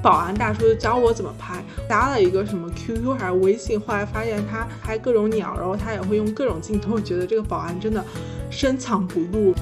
[0.00, 8.04] 保安大叔教我怎么拍，加了一个什么 QQ 还是微信，后来发现他拍各种鸟，然后他也会用各种镜头，我觉得这个保安真的
[8.48, 9.52] 深藏不露。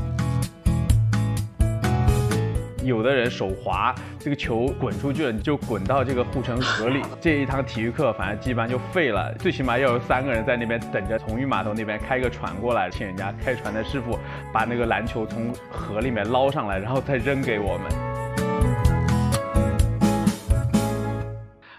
[2.85, 7.03] 有的人手滑，这个球滚出去了，就滚到这个护城河里。
[7.21, 14.17] 这一堂体育课反正基本上就废了，最起码要有三个人在那边等着，从运码头那边开个船过来，请人家开船的师傅
[14.53, 18.06] 把那个篮球从河里面捞上来，然后再扔给我们。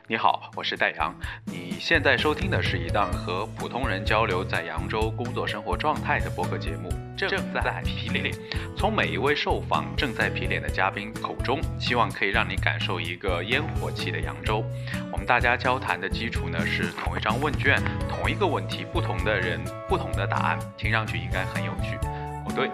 [0.10, 1.14] 你好，我是戴阳。
[1.44, 8.34] 你现在收听的是一档和普通人交流在扬州工作生活状态的播客节目，正在皮脸。
[8.78, 14.64] 从每一位受访正在皮脸的嘉宾口中，希望可以让你感受一个烟火气的扬州。
[15.12, 21.98] 我们大家交谈的基础呢是同一张问卷，同一个问题，不同的人，不同的答案，听上去应该很有趣。
[22.46, 22.70] 哦，对，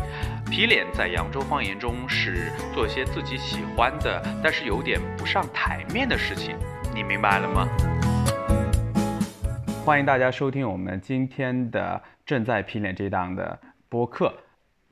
[0.52, 6.56] 皮脸在扬州方言中是做一些自己喜欢的，但是有点不上台面的事情。
[6.94, 7.68] 你明白了吗？
[9.84, 14.32] 欢迎大家收听我们今天的正在皮脸这档的播客。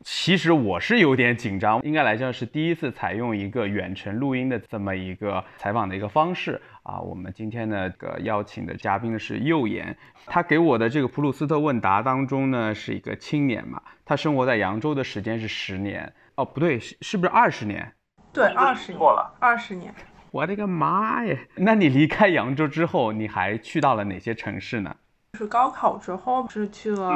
[0.04, 7.00] 其实我是有点紧张，应该来讲是第一次采用一个远程录音的这么一个采访的一个方式啊。
[7.00, 17.94] 我们今天呢个邀请的嘉宾呢是右眼，他给我的这个普鲁斯特问答当中呢是一个青年嘛，他生活在扬州的时间是十年哦，不对，是是不是二十年？
[18.34, 19.02] 对，二十年，
[19.40, 19.94] 二十年。
[20.32, 21.38] 我的个妈呀！
[21.56, 24.96] 那你离开扬州之后，你还去到了哪些城市呢？
[25.34, 27.12] 就是高考之后是去了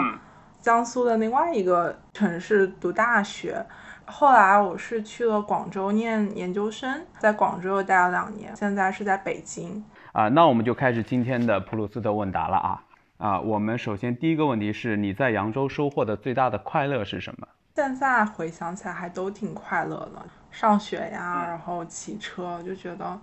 [0.60, 3.66] 江苏的另外一个城市读大学，
[4.06, 9.82] 后来我是去了广州念研究生，在广州又待了两年，现在是在北京。
[10.12, 12.84] 啊，那我们就开始今天的普鲁斯特问答了啊！
[13.18, 17.48] 啊，我们首先第一个问题是你在扬州收获的最大的快乐是什么？
[17.76, 20.26] 现在回想起来还都挺快乐的，
[20.56, 23.20] 上学呀，然后骑车，就觉得，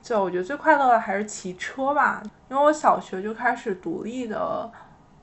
[0.00, 4.70] 就我觉得最快乐的还是骑车吧，因为我小学就开始独立的，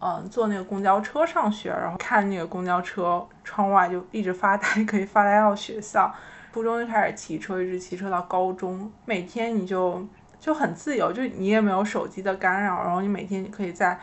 [0.01, 6.13] 嗯，坐那个公交车上学，然后看那个公交车窗外就一直发呆， 可以发呆到学校。
[6.51, 10.05] 初中就开始骑车，一直骑车到高中，每天你就
[10.37, 13.97] 就很自由，就你也没有手机的干扰，然后你每天你可以在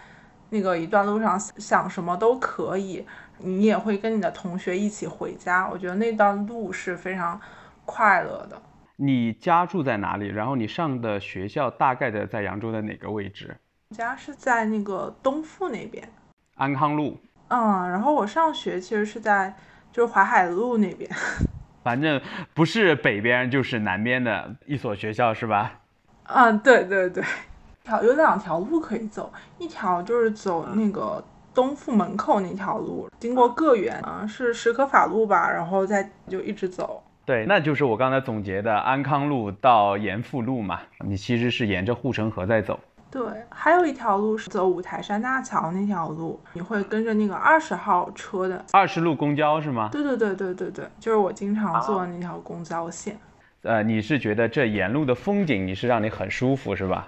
[0.48, 3.06] 那个一段路上想什么都可以。
[3.42, 7.40] 你也会跟你的同学一起回家，我觉得那段路是非常
[7.90, 8.56] 快乐的。
[8.94, 10.28] 你家住在哪里？
[10.28, 13.56] 然后你上的学校大概的在扬州的哪个位置？
[13.90, 16.08] 家是在那个东富那边，
[16.54, 17.18] 安康路。
[17.48, 19.52] 嗯，然后我上学其实是在
[19.90, 21.10] 就是淮海路那边，
[21.82, 22.20] 反正
[22.54, 25.80] 不是北边就是南边的一所学校是吧？
[26.24, 27.24] 嗯，对对对，
[27.82, 31.24] 条有两条路可以走，一条就是走那个。
[31.52, 37.02] 东富门口那条路，经过个园啊，是石可法路吧，然后再就一直走。
[37.30, 40.80] 对，那就是我刚才总结的安康路到延阜路嘛。
[41.06, 42.80] 你其实是沿着护城河在走。
[43.08, 49.88] 对，还有一条路是走五台山大桥那条路，你会跟着那个二十号车的二十路公交是吗？
[49.92, 53.16] 对对对对对对，就是我经常坐的那条公交线。
[53.62, 57.06] 呃，你是觉得这沿路的风景，你是让你很舒服是吧？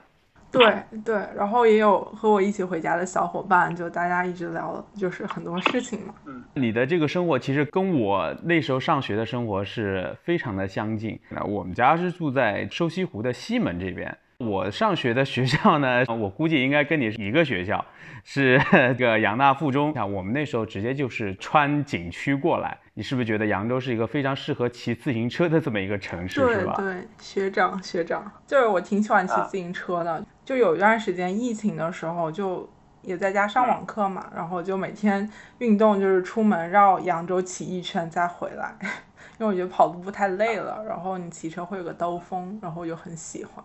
[0.53, 6.15] 对对，然后也有和我一起回家的小伙伴，就大家一直聊，就是很多事情嘛。
[6.27, 11.19] 嗯，你的这个生活其实跟我那时候上学的生活是非常的相近。
[11.31, 14.17] 那我们家是住在瘦西湖的西门这边。
[14.47, 17.85] 我上学的学校呢，我估计应该跟你是一个学校，
[18.25, 18.61] 是
[18.99, 19.93] 个扬大附中。
[19.95, 22.77] 像我们那时候直接就是穿景区过来。
[22.95, 26.75] 你是不是觉得扬州是一个非常适合骑自行车的这么一个城市，是吧？
[26.77, 30.23] 对，学长学长，就是我挺喜欢骑自行车的。
[30.45, 32.69] 就有一段时间疫情的时候，就
[33.01, 35.27] 也在家上网课嘛，然后就每天
[35.59, 38.75] 运动，就是出门绕扬州骑一圈再回来，
[39.41, 43.65] 因为我觉得跑步不太累了，然后你骑车会有个兜风，然后我就很喜欢。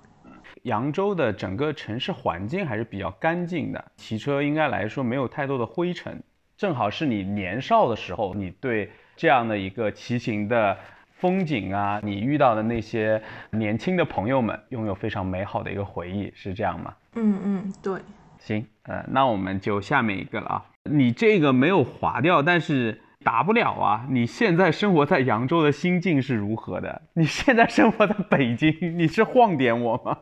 [0.67, 6.21] 扬州的整个城市环境还是比较干净的，骑车应该来说没有太多的灰尘，
[6.57, 10.77] 正好是你年少的时候，你对这样的一个骑行的
[11.19, 13.21] 风景啊，你遇到的那些
[13.51, 16.93] 年轻的朋友们，拥有非常美好的一个回忆，是这样吗？
[17.15, 18.01] 嗯嗯，对。
[18.39, 24.05] 行，呃，那我们就下面一个了啊，你这个没有划掉，但是答不了啊。
[24.09, 27.01] 你现在生活在扬州的心境是如何的？
[27.13, 30.17] 你现在生活在北京，你是晃点我吗？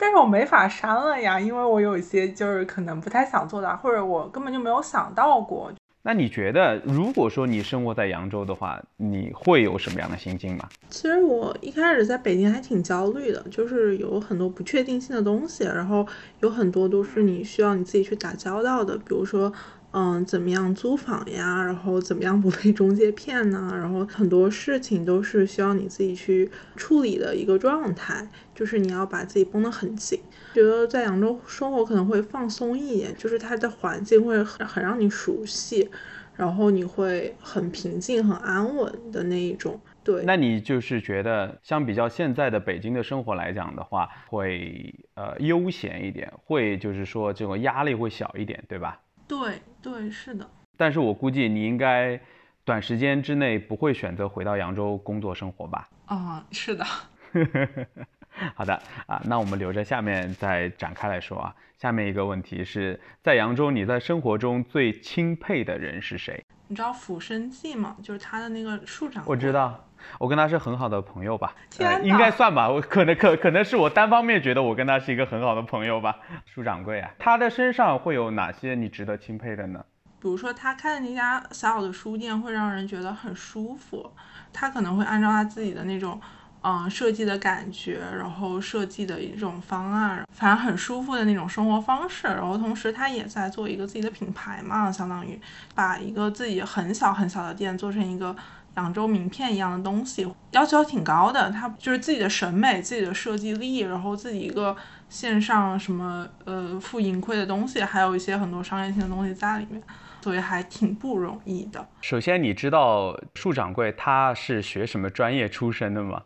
[0.00, 5.70] 但是我没法删了呀，因为我有一些就是可能不太想做的，或者我根本就没有想到过。
[6.02, 10.66] 那你觉得，如果说你生活在扬州的话，你会有什么样的心境吗？
[10.88, 16.06] 其实我一开始在北京还挺焦虑的，就是有很多不确定性的东西，然后
[16.40, 19.52] 有很多都是你需要你自己去打交道的，比如说
[19.92, 21.62] 嗯，怎么样租房呀？
[21.62, 23.68] 然后怎么样不被中介骗呢？
[23.72, 28.26] 然后很多事情都是需要你自己去处理的一个状态，
[28.60, 30.20] 就是你要把自己绷得很紧。
[30.52, 35.90] 觉得在扬州生活可能会放松一点，就是它的环境会很很让你熟悉，
[36.36, 39.80] 然后你会很平静、很安稳的那一种。
[40.04, 49.00] 对，那你就是觉得相比较现在的北京的生活来讲的话，会呃悠闲一点，会就是说这种压力会小一点，对吧？
[49.26, 50.46] 对对是的，
[50.76, 52.20] 但是我估计你应该
[52.64, 55.88] 短时间之内不会选择回到扬州工作生活吧？
[56.04, 56.84] 啊，是的。
[58.54, 58.74] 好的
[59.06, 61.54] 啊，那我们留着下面再展开来说啊。
[61.76, 66.44] 下面一个问题是在扬州，你在生活中最钦佩的人是谁？
[66.68, 67.96] 你知道浮生记吗？
[68.02, 69.24] 就是他的那个处长。
[69.26, 69.82] 我知道，
[70.18, 71.54] 我跟他是很好的朋友吧？
[71.70, 72.68] 天应该算吧。
[72.68, 76.18] 我可能可可能是我单方面觉得我跟他是一个很好的朋友吧。
[76.44, 79.82] 舒掌柜啊，他的身上会有哪些你值得钦佩的呢？
[80.20, 84.12] 比如说他开的那家小小的书店会让人觉得很舒服，
[84.52, 86.20] 他可能会按照他自己的那种。
[86.62, 92.26] 嗯，设计的感觉，然后设计的一种方案，反正很舒服的那种生活方式。
[92.26, 95.40] 然后同时他也在做一个自己的品牌嘛，相当于
[95.74, 98.36] 把一个自己很小很小的店做成一个
[98.76, 101.50] 扬州名片一样的东西，要求挺高的。
[101.50, 104.76] 他就是自己的审美、自己的设计力，然后自己一个
[105.08, 109.82] 线上什么呃负盈亏的东西，还有一些很多商业性的东西在里面，
[110.20, 111.88] 所以还挺不容易的。
[112.02, 116.24] 首先，你知道树掌柜他是学什么专业出身的吗？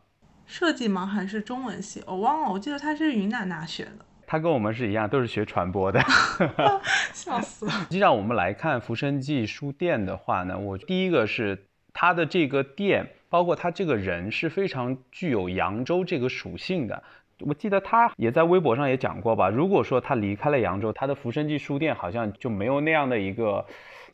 [0.55, 1.05] 设计吗？
[1.05, 2.01] 还是中文系？
[2.06, 2.49] 我忘了。
[2.49, 4.06] 我记得他是云南大学的。
[4.25, 6.01] 他跟我们是一样，都是学传播的。
[7.12, 7.73] 笑死了。
[7.73, 11.61] 实际上，我们来看浮生记书店的话呢，我第一个是
[11.93, 17.03] 他的这个店，包括他这个人是非常具有扬州这个属性的。
[17.41, 19.49] 我记得他也在微博上也讲过吧。
[19.49, 23.67] 如果说他离开了扬州，他的浮生记书店好像就没有那样的一个。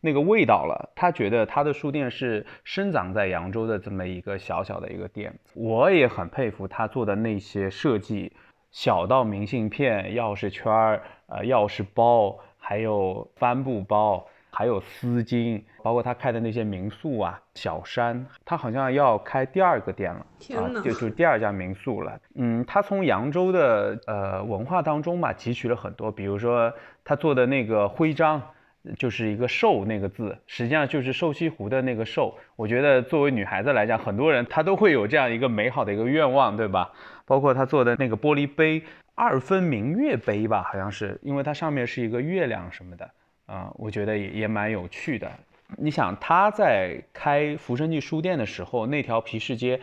[0.02, 8.32] 那个味道了，他觉得他的书店是生长在扬州的这么一个小小的一个店，我也很佩服他做的那些设计，
[8.70, 22.18] 小到明信片、钥匙圈儿、呃钥匙包，还有帆布包，还有丝巾，包括他开的那些民宿啊，小山，他好像要开第二个店了，天哪，就就第二家民宿了。
[22.36, 26.72] 嗯，他从扬州的呃文化当中嘛汲取了很多，比如说
[27.04, 28.40] 他做的那个徽章。
[28.98, 32.36] 就是一个“寿”那个字，实际上就是瘦西湖的那个“寿”。
[32.56, 36.90] 我觉得作为女孩子来讲，很多人她都会有这样一个美好的一个愿望，对吧？
[37.26, 38.82] 包括她做的那个玻璃杯，
[39.14, 43.10] 二分明月杯吧，好像是，因为它上面是一个月亮什么的，
[43.44, 45.30] 啊，我觉得也也蛮有趣的。
[45.76, 49.78] 你想，她在开浮生记书店的时候，那条皮市街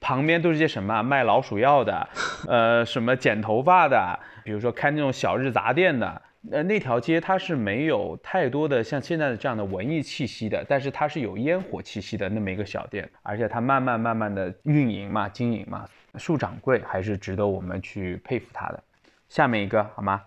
[0.00, 1.02] 旁边都是些什么？
[1.02, 2.08] 卖老鼠药的，
[2.48, 6.22] 呃，什么剪头发的，比如说开那种小日杂店的。
[6.50, 15.84] 呃，那条街它是没有太多的像现在的这样的文艺气息的，但是它是有烟火气息的那么一个小店，而且它慢慢慢慢的运营嘛，经营嘛，
[16.16, 18.82] 树掌柜还是值得我们去佩服他的。
[19.28, 20.22] 下面一个好吗？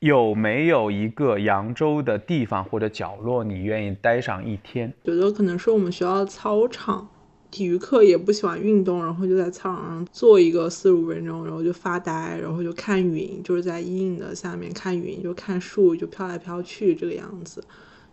[0.00, 4.92] 有没有一个扬州的地方或者角落你愿意待上一天？
[5.04, 7.08] 觉得可能是我们学校的操场。
[7.50, 17.64] 体育课也不喜欢运动，然后就在操场上坐一个四十五分钟，然后就发呆，然后就看云，就是在阴影的下面看云，就看树就飘来飘去这个样子，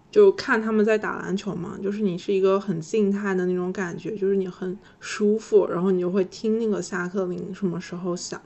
[0.09, 8.41] 就看他们在打篮球嘛，就是你是一个很静态的那种感觉，就是你很舒服，然后你就会听那个下课铃什么时候响，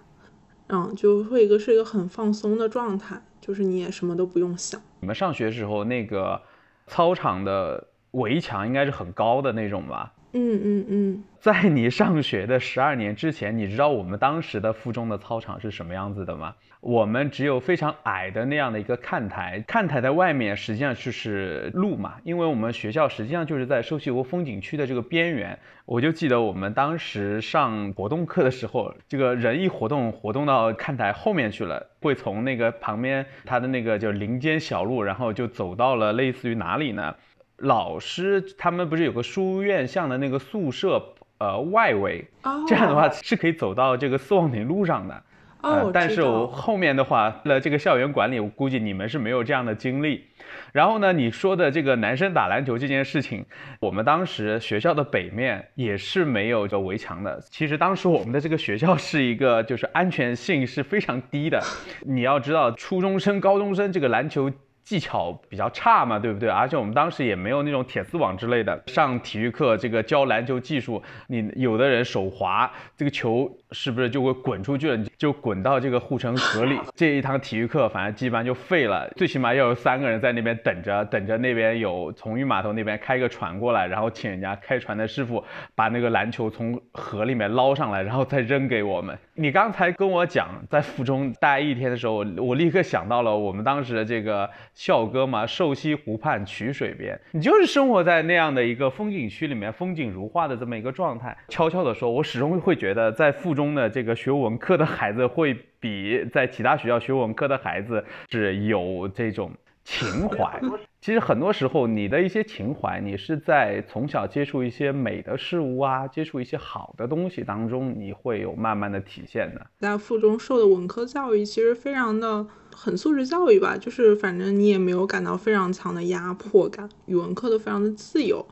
[0.69, 4.81] 嗯，就会一个是一个很放松的状态，就是你也什么都不用想。
[5.01, 6.41] 你们上学时候那个
[6.87, 10.13] 操场的围墙应该是很高的那种吧？
[10.31, 16.53] 嗯嗯嗯，在你上学的十二年之前，你知道我们当时的附中的操场是什么样子的吗？
[16.81, 25.57] 我们只有非常矮的那样的一个看台，看台的外面实际上就是路嘛，因为我们学校实际上就是在瘦西湖风景区的这个边缘。
[25.85, 37.15] 我就记得我们当时上活动课的时候，这个人一活动，活动到看台后面去了，会从那个旁边它的那个就林间小路，然后就走到了类似于哪里呢？
[37.61, 41.01] 老师他们不是有个书院巷的那个宿舍，
[41.37, 42.25] 呃，外围，
[42.67, 45.23] 这样的话是可以走到这个四望亭路上的。
[45.61, 50.23] 哦，但是我后面的话，了这个校园管理，我估计你们是没有这样的经历。
[50.71, 53.45] 然后呢，你说的这个男生打篮球这件事情，
[53.81, 57.41] 我们当时学校的北面也是没有这围墙的。
[57.51, 61.61] 其实当时我们的这个学校是一个，就是安全性是非常低的。
[62.05, 64.49] 你要知道，初中生、高中生这个篮球。
[64.89, 66.49] 技巧比较差嘛，对不对？
[66.49, 68.83] 而且我们当时也没有那种铁丝网之类的。
[68.87, 75.03] 上体育课这个教篮球技术，你有的人手滑，这个球是不是就会滚出去了？
[75.17, 76.79] 就滚到这个护城河里。
[76.95, 79.09] 这一堂体育课反正基本上就废了。
[79.15, 85.43] 最起码要有三个人在那边等着，等着那边有从运码头那边开个船过来，然后请人家开船的师傅
[85.75, 89.17] 把那个篮球从河里面捞上来，然后再扔给我们。
[89.35, 94.49] 你刚才跟我讲在附中待一天的时候，我立刻想到了我们当时的这个。
[94.73, 101.35] 校歌嘛，瘦西湖畔曲水边，你就是生活在那样的一个风景区里面，风景如画的这么一个状态。
[101.49, 109.51] 悄悄的说，我始终会觉得，在附中的这个学文科的孩子，会比在其他学校学文科的孩子是有这种
[109.83, 110.59] 情怀。
[111.01, 119.65] 其实很多时候，你的一些情怀，你是在从小接触一些美的事物啊，接触一些好的东西当中，你会有慢慢的体现的。
[119.77, 128.45] 在附中受的文科教育，其实非常的很素质教育吧，就是反正你也没有感到非常强的压迫感，语文课都非常的自由。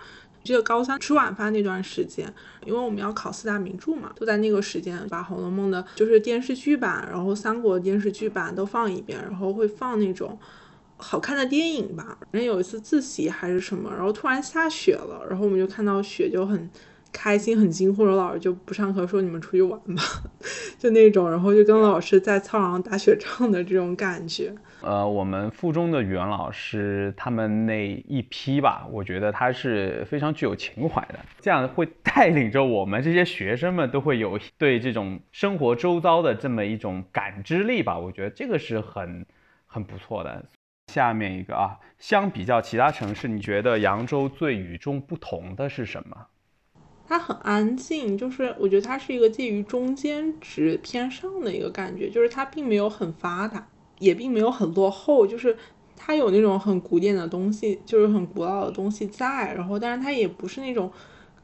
[0.47, 2.33] 记得高三吃晚饭那段时间，
[2.65, 10.39] 因为我们要考四大名著嘛，就在那个时间把《红楼梦》的就是电视剧版，然后三国电视剧版都放一遍，然后会放那种。
[10.99, 16.67] 好看的电影吧，人有一次自习还是什么，然后突然下雪了，然后我们就看到雪就很
[17.11, 20.03] 开心很惊呼，然后老师就不上课说你们出去玩吧，
[20.77, 24.53] 就那种，然后就跟老师在操场上打雪仗的这种感觉。
[24.81, 39.25] 呃，我们附中的语文老师他们那一批吧，我觉得他是非常具有情怀的，这样会带领着我们这些学生们都会有对这种生活周遭的这么一种感知力吧，我觉得这个是很
[39.65, 40.45] 很不错的。
[40.93, 46.15] 下面一个啊，相比较其他城市，你觉得扬州最与众不同的是什么？
[47.07, 53.67] 它很安静，就是我觉得它是一个介于中间值偏上的一个感觉，就是它并没有很发达，
[53.99, 55.55] 也并没有很落后，就是
[55.95, 60.91] 它有那种很古典的东西，就是很古老的东西在，然后但是它也不是那种。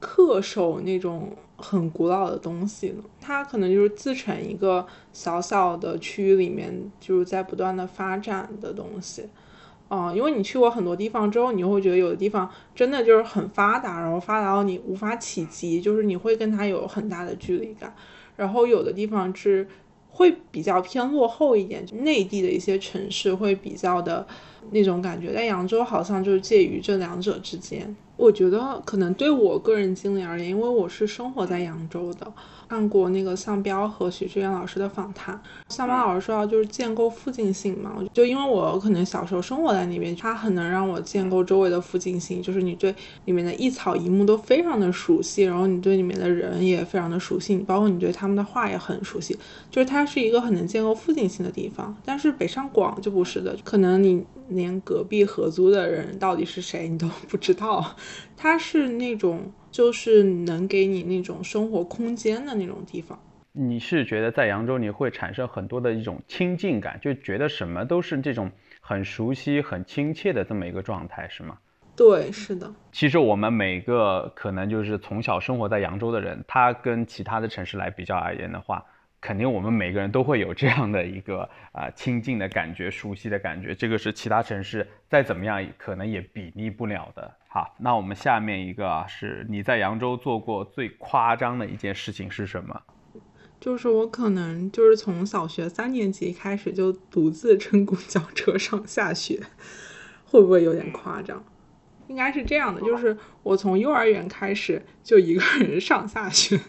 [0.06, 9.24] 恪守那种很古老的东西呢，它可能就是自成一个小小的区域里面，就是在不断的发展的东西，
[9.90, 17.94] 啊，因为你去过很多地方之后，你会觉得有的地方真的就是很发达，然后发达到你无法企及，就是你会跟它有很大的距离感，
[18.36, 19.68] 然后有的地方是
[20.10, 24.26] 会比较偏落后一点，内地的一些城市会比较的
[24.72, 27.96] 那种感觉，但扬州好像就是介于这两者之间。
[28.16, 32.32] 我觉得可能对我个人经历而言，因为我是生活在扬州的。
[32.74, 35.40] 看过那个向彪和许志远老师的访谈，
[35.70, 49.38] 向彪老师说到就是建构附近性嘛，就因为我可能小时候生活在那边，他很能让我建构周围的附近性，就是你对里面的一草一木都非常的熟悉，然后你对里面的人也非常的熟悉，包括你对他们的话也很熟悉，
[49.70, 51.96] 就是它是一个很能建构附近性的地方。
[52.04, 57.96] 但是北上广就不是的，可能你连隔壁合租的人到底是谁你都不知道，
[58.36, 59.40] 它是那种。
[59.74, 63.20] 就是能给你那种生活空间的那种地方。
[63.52, 71.58] 你是觉得在扬州你会产生很多的一种亲近感，就觉得什么都是这种很熟悉、很亲切的这么一个状态，是吗？
[71.96, 72.72] 对，是的。
[72.92, 78.86] 其实我们每个可能就是从小生活在扬州的人，他跟其他的城市来比较而言的话。
[79.24, 87.34] 肯定我们每个人都会有这样的一个啊亲近的感觉、熟悉的感觉，这个是其他城市再怎么样可能也比拟不了的。
[87.48, 92.82] 好，那我们下面一个啊，是你在扬州做过最夸张的一件事情是什么？
[93.62, 99.40] 就是我可能就是从小学三年级开始就独自乘公交车上下学，
[100.26, 101.42] 会不会有点夸张？
[102.10, 106.60] 应该是这样的，就是我从幼儿园开始就一个人上下学。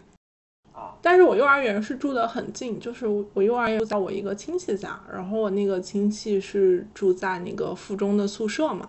[1.01, 8.89] 但是我幼儿园是住的很近，就是我幼儿园住在我一个亲戚家，然后我那个亲戚是住在那个附中的宿舍嘛，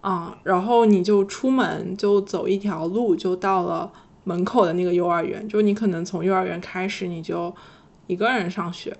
[0.00, 3.92] 啊，然后你就出门就走一条路就到了
[4.24, 7.52] 门口的那个幼儿园，就你可能从幼儿园开始你就
[8.06, 8.96] 一个人上学，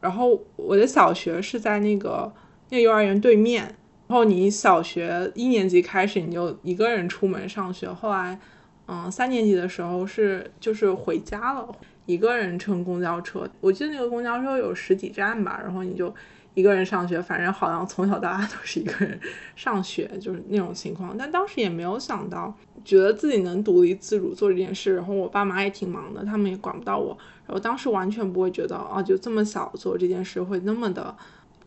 [0.00, 2.32] 然后我的小学是在那个
[2.70, 3.64] 那幼儿园对面，
[4.06, 8.38] 然后你小学一年级开始你就一个人出门上学，后来。
[8.86, 11.66] 嗯，三年级的时候是就是回家了，
[12.06, 13.48] 一个人乘公交车。
[13.60, 16.14] 我记得那个公交车有十几站吧，然后你就
[16.52, 19.18] 一个人上学，反正好像从小到大都是一个人
[19.56, 21.16] 上学，就是那种情况。
[21.16, 24.94] 但当时也没有想到，觉得自己能独立自主做这件事。
[24.94, 27.16] 然后我爸妈也挺忙的，他们也管不到我。
[27.46, 31.16] 然后当时完全不会觉得啊，就这么小做这件事会那么的。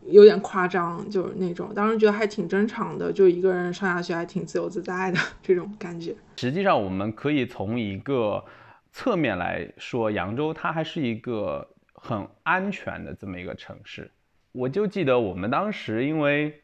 [0.10, 6.16] 有点夸张，就是那种，当时觉得还挺正常的，就一个人上下学还挺自由自在的这种感觉。
[6.38, 8.44] 实际上，我们可以从一个
[8.92, 14.10] 侧面来说，扬州它还是一个很安全的这么一个城市。
[14.54, 16.62] 我就记得我们当时因为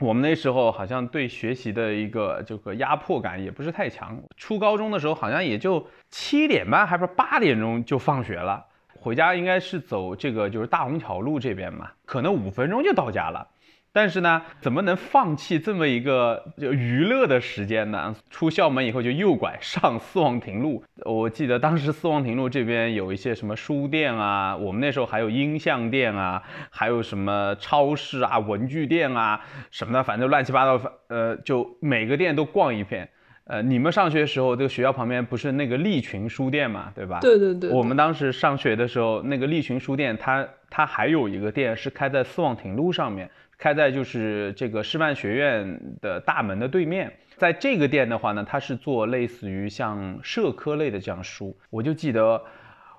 [0.00, 4.22] 我们那时候好像对学习的一个这个压迫感也不是太强。
[4.36, 8.66] 初高中的时候好像也就七点半还不是八点钟就放学了，
[9.04, 13.46] 回家应该是走这个就是大虹桥路这边嘛，可能五分钟就到家了。
[13.92, 18.16] 但是呢，怎么能放弃这么一个就娱乐的时间呢？
[18.30, 20.82] 出校门以后就右拐上四望亭路。
[21.04, 29.38] 我记得当时四望亭路这边有一些什么书店啊，我们那时候还有音像店啊，还有什么超市啊、文具店啊
[29.70, 33.10] 什么的，反正乱七八糟，呃，就每个店都逛一遍。
[33.46, 37.20] 呃，你们上学的时候，这个学校旁边不是那个利群书店嘛，对吧？
[37.20, 37.70] 对对对。
[37.70, 43.30] 我们当时上学的时候，那个利群书店，它它还有一个店是开在四望亭路上面。
[43.56, 51.56] 开在就是这个师范学院的大门的对面，在这个店的话呢，它是做类似于像社科类的这样书。
[51.70, 52.42] 我就记得，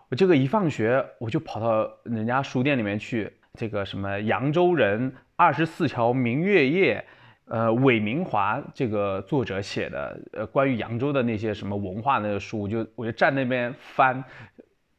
[0.10, 7.04] 我这个一放学我就跑到人家书店里面去，这个什么扬州人、二十四桥明月夜，
[7.48, 14.24] 呃，韦明华这个作者写的呃关于扬州的那些什么文化那个书，我就我就站那边翻，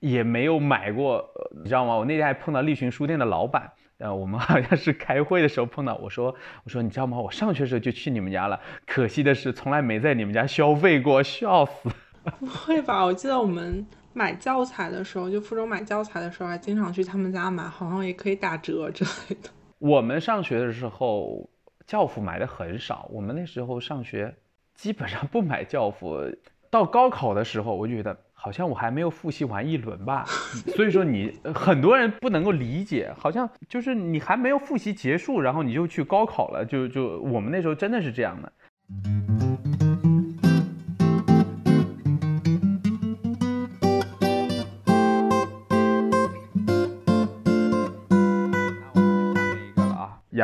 [0.00, 1.28] 也没有买过，
[1.62, 1.94] 你知道吗？
[1.94, 3.70] 我那天还碰到立群书店的老板。
[3.98, 6.26] 呃，我们好像是开会的时候碰到，我说，
[6.64, 7.18] 我说你知道吗？
[7.18, 11.88] 我上学的时候就去你们家了，可惜的是从来没在你们家消费过，笑死。
[12.38, 13.02] 不会吧？
[13.02, 19.48] 我记得我们买教材的时候，就附中买教材的时候，还经常去他们家买，好像也可以打折之类的。
[19.78, 21.48] 我们上学的时候，
[21.86, 24.34] 教辅买的很少，我们那时候上学
[24.74, 26.20] 基本上不买教辅。
[26.68, 28.16] 到高考的时候，我觉得。
[28.38, 30.24] 好像我还没有复习完一轮吧，
[30.76, 38.52] 所以说你很多人不能够理解，好像就是你还没有复习结束，然后你就去高考了，就就我们那时候真的是这样的。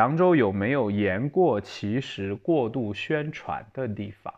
[0.03, 4.33] 扬州有没有言过其实、过度宣传的地方？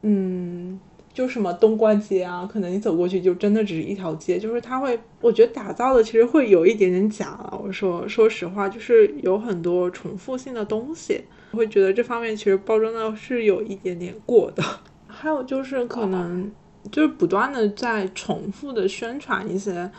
[0.00, 0.80] 嗯。
[1.12, 7.60] 就什么东关街啊，可能你走过去就真的只是一条街，就是它会，我觉得打造的其实会有一点点假了。
[7.60, 14.62] 我说说实话，就是有很多重复性的东西，会觉得这方面其实包装的是有一点点过的。
[15.08, 16.52] 还有就是可能
[16.92, 19.90] 就是不断的在重复的宣传一些，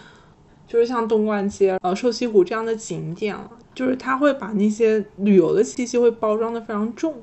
[0.69, 7.13] 就是像东关街、呃瘦西湖这样的景点了，就是他会把那些旅游的气息会包装的非常重。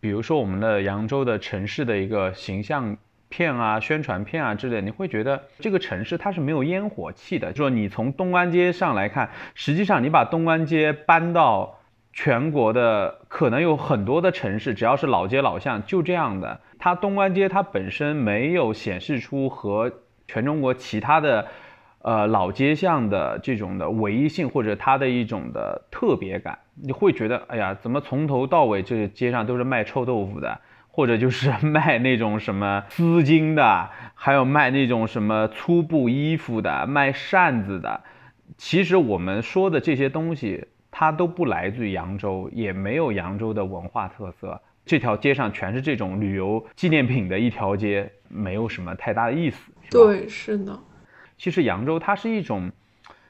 [0.00, 2.96] 比如说我们的扬州的城市的一个形象。
[3.34, 7.50] 片啊，宣传片啊之类，你会觉得这个城市它是没有烟火气的。
[7.50, 11.78] 就说你从东关街上来看，实际上你把东关街搬到
[12.12, 16.60] 全国的，可能有很多的城市，只要是老街老巷，就这样的。
[16.78, 19.90] 它东关街它本身没有显示出和
[20.28, 21.48] 全中国其他的，
[22.02, 26.58] 呃老街巷的这种的唯一性或者它的一种的特别感。
[26.74, 30.60] 你会觉得，哎呀，怎么从头到尾这个街上都是卖臭豆腐的？
[30.88, 38.02] 或者就是 卖那种什么丝巾的，还有卖那种什么粗布衣服的，卖扇子的。
[38.58, 44.60] 其实我们说的这些东西，它都不来自于扬州，也没有扬州的文化特色。
[44.84, 49.72] 这条街上全是这种旅游纪念品的一条街，没有什么太大的意思。
[49.90, 50.78] 对，是的。
[51.42, 52.70] 其实扬州它是一种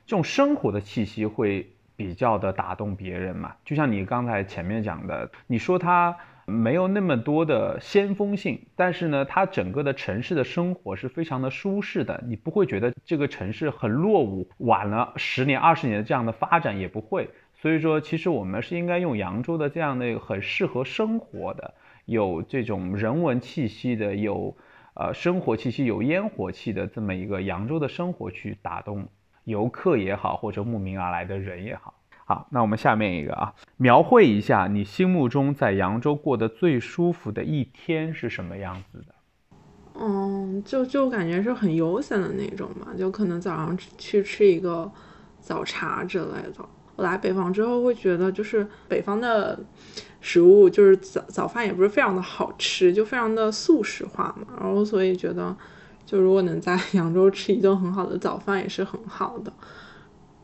[0.04, 3.54] 这种生活的气息，会比较的打动别人嘛。
[3.64, 6.14] 就像你刚才前面讲的，你说它。
[6.44, 17.30] 没有那么多的先锋性，但是呢，它整个的城市的生活是非常的舒适的，你不会觉得这个城市很落伍，晚了十年二十年的这样的发展也不会。
[17.54, 21.74] 所以说，其实我们是应该用扬州的这样的很适合生活的、
[22.06, 24.56] 有这种人文气息的、有
[24.94, 29.08] 呃生活气息、有烟火气的这么一个扬州的生活去打动
[29.44, 31.94] 游客也好，或者慕名而来的人也好。
[32.24, 39.14] 好，那我们下面一个啊，描绘一下你心目中在扬州过得最舒服的一天是什么样子的？
[39.94, 44.90] 嗯，就就感觉是很悠闲的那种嘛，就可能早上去吃一个
[45.40, 46.64] 早茶之类的。
[47.02, 49.58] 来北方之后会觉得，就是北方的
[50.20, 54.54] 食物就是早早饭也不是非常的好吃，就非常的速食化嘛。
[54.60, 55.56] 然后所以觉得，
[56.06, 59.52] 就如果能在 扬州吃一顿很好的早饭也是很好的。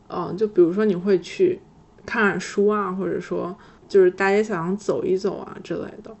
[0.07, 1.59] 嗯，就比如说你会去。
[2.05, 3.55] 看看书啊，或者说
[3.87, 6.15] 就是大街小巷走一走啊之类的，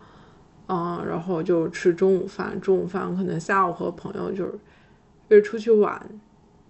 [0.67, 2.59] 嗯，然后就吃中午饭。
[2.61, 4.59] 中午饭可能下午和朋友就是
[5.29, 5.99] 约出去玩，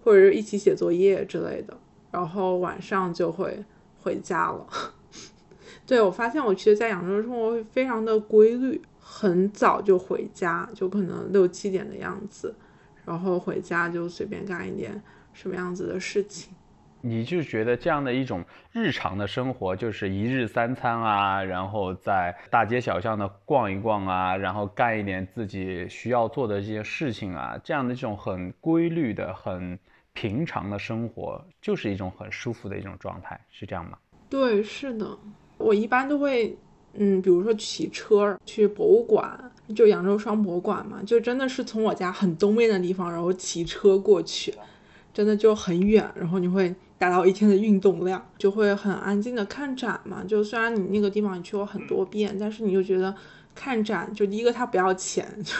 [0.02, 1.76] 或者是一起写作业之类的。
[2.10, 3.64] 然后晚上就会
[4.00, 4.66] 回家了。
[5.86, 12.54] 对我发现，我其实，在扬州生活会非常的规律，很早就回家，就可能六七点的样子，
[13.04, 16.54] 然后回家就随便干一点什么样子的事情。
[17.02, 29.78] 你就觉得这样的一种日常的生活，就是一日三餐啊，然后在大街小巷的逛一逛啊，然后干一点自己需要做的这些事情啊，这样的这种很规律的、很
[30.20, 33.96] 平常的生活，就是一种很舒服的一种状态，是这样吗？
[34.28, 35.16] 对，是的，
[35.56, 36.54] 我一般都会，
[36.92, 44.52] 嗯，比如说骑车去博物馆，就扬州双博物馆嘛，就真的是从我家很东边的地方，然后骑车过去，
[45.14, 50.22] 真的就很远，然后你会达到一天的运动量，就会很安静的看展嘛。
[50.22, 53.14] 就虽然你那个地方你去过很多遍，但是你就觉得
[53.54, 55.54] 看展，就第一个它不要钱，就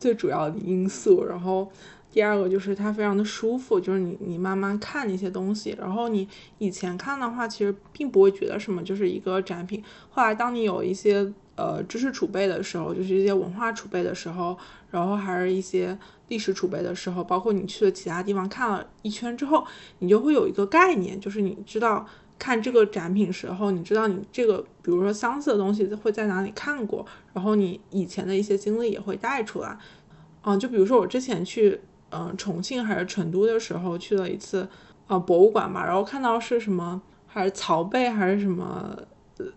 [0.00, 1.70] 最主要的因素，然后。
[2.12, 9.80] 第二个就是它非常的舒服，就是你你慢慢看那些东西，然后你以前看的话，其实并不会觉得什么，就是一个展品。
[10.10, 14.58] 后来当你有一些呃知识储备的时候，就是一些文化储备的时候，
[14.90, 15.96] 然后还是一些
[16.26, 19.64] 历史储备的时候，包括你去了其他地方看了一圈之后，
[20.00, 22.04] 你就会有一个概念，就是你知道
[22.40, 29.78] 看这个展品时候，你知道你这个比如说相似的东西会在哪里看过，然后你以前的一些经历也会带出来。
[30.42, 31.80] 嗯，就比如说我之前去。
[32.10, 34.68] 嗯，重庆还是成都的时候去了一次，
[35.06, 38.96] 呃，博物馆嘛，然后看到是什么，还是曹贝还是什么，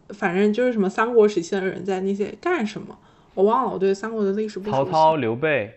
[0.09, 2.97] 反正就是什么三国时期的人在那些干什么，
[3.33, 5.73] 我忘了，我对三国的历史不曹操、刘备，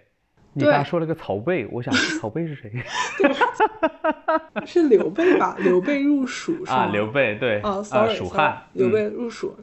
[0.53, 2.71] 你刚说了个曹贝，我想曹贝是谁？
[4.67, 5.57] 是刘备吧？
[5.61, 9.55] 刘备入蜀 是啊，刘备对，啊，sorry，蜀汉，刘备入蜀。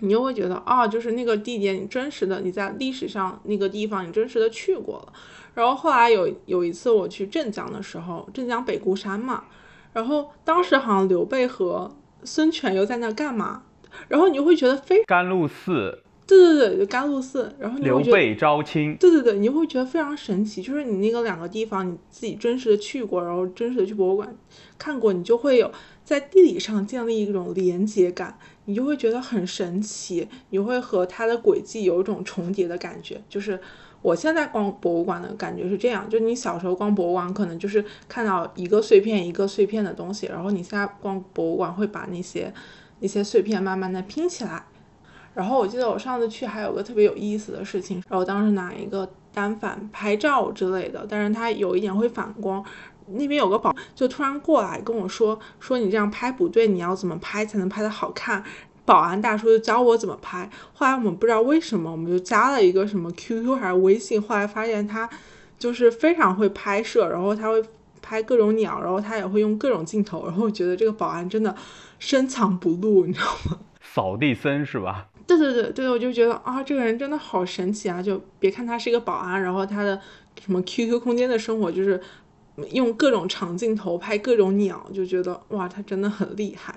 [0.00, 5.12] 你就会觉得啊，就是那个地点，你真实的你在历史上那个地方，你真实的去过了。
[5.58, 9.42] 然后后来有有一次我去镇江的时候，镇江北固山嘛，
[9.92, 11.90] 然后当时好像刘备和
[12.22, 13.64] 孙权又在那干嘛？
[14.06, 17.52] 然后你就会觉得非甘露寺，对对对，就甘露寺。
[17.58, 24.32] 然后刘备招亲，对对对，你就会觉得非常神奇，就是你那个两个地方你自己真实的去过，然后真实的去博物馆
[24.78, 25.72] 看过，你就会有
[26.04, 28.38] 在地理上建立一种连接感。
[28.66, 33.20] 你就会觉得很神奇，你会和它的轨迹有一种重叠的感觉。
[33.28, 33.58] 就是
[34.00, 42.52] 我现在逛博物馆的感觉是这样，就你小时候逛博物馆可能就是看到一个碎片一个碎片的东西，然后你现在逛博物馆会把那些
[43.00, 44.64] 那些碎片慢慢的拼起来。
[45.34, 52.64] 然后我记得我上次去还有个特别有意思的事情，然后当时拿一个单反拍照之类的，但是它有一点会反光。
[53.10, 58.44] 那边有个宝就突然过来跟我说说你这样拍不对，你要怎么拍才能拍得好看？
[58.88, 60.48] 保安大叔就教我怎么拍。
[60.72, 64.20] 后来我们不知道为什么，我们就加了一个什么 QQ 还是微信。
[64.20, 65.06] 后来发现他
[65.58, 67.62] 就是非常会拍摄，然后他会
[68.00, 70.24] 拍各种鸟，然后他也会用各种镜头。
[70.24, 71.54] 然后我觉得这个保安真的
[71.98, 73.58] 深藏不露，你知道吗？
[73.94, 75.08] 扫地僧是吧？
[75.28, 78.00] 对对对对，我就觉得啊，这个人真的好神奇啊！
[78.00, 80.00] 就别看他是一个保安，然后他的
[80.42, 82.00] 什么 QQ 空间的生活就是。
[82.72, 86.74] 用各种长镜头拍各种鸟，就觉得哇，他真的很厉害。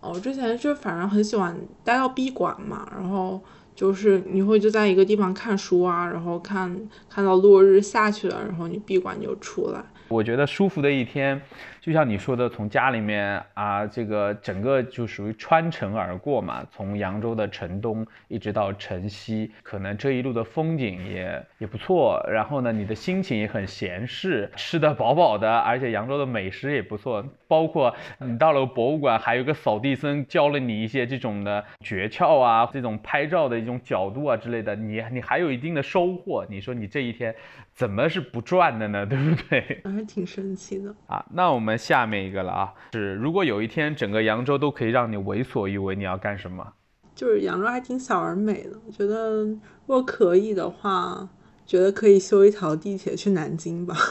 [0.00, 3.42] 哦，之前就反正很喜欢待到闭馆嘛，然后
[3.74, 9.84] 就是你会就在一个地方看书啊，然后看看到落日下去了，然后你闭馆就出来。
[10.08, 11.42] 我觉得舒服的一天。
[11.86, 22.20] 就像你说的，从家里面啊，这个整个就属于穿城而过嘛，从扬州的城东一直到城西，可能这一路的风景也也不错。
[22.28, 27.24] 然后呢，你的心情也很闲适，吃得饱饱的，而且扬州的美食也不错。
[27.46, 36.44] 包括你到了博物馆，还有个扫地僧教了你一些这种的诀窍啊，这种拍照的一种角度啊之类的，你你还有一定的收获。
[36.50, 37.32] 你说你这一天
[37.72, 39.06] 怎么是不赚的呢？
[39.06, 39.80] 对不对？
[39.84, 41.24] 还挺神奇的啊。
[41.32, 41.75] 那我们。
[41.76, 46.74] 下面一个了啊，是如果有一天整个扬州都可以让你为所欲为，你要干什么？
[47.14, 51.28] 就是扬州还挺小而美的，我觉得如果可以的话，
[51.64, 53.94] 觉得可以修一条地铁去南京吧。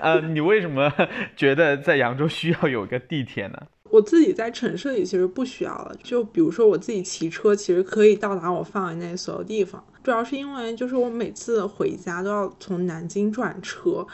[0.00, 0.92] 呃，你为什么
[1.36, 3.58] 觉得在扬州需要有个地铁呢？
[3.94, 9.84] 我自己在城市里其实不需要了，就比如说我自己骑车，其实可以到达我范围内所有地方。
[10.02, 14.04] 主要是因为就是我每次回家都要从南京转车。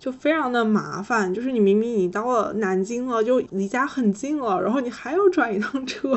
[0.00, 6.16] 就非常的麻烦，就是你明明你到了南京了，就离家很近了，然后你还要转一趟车，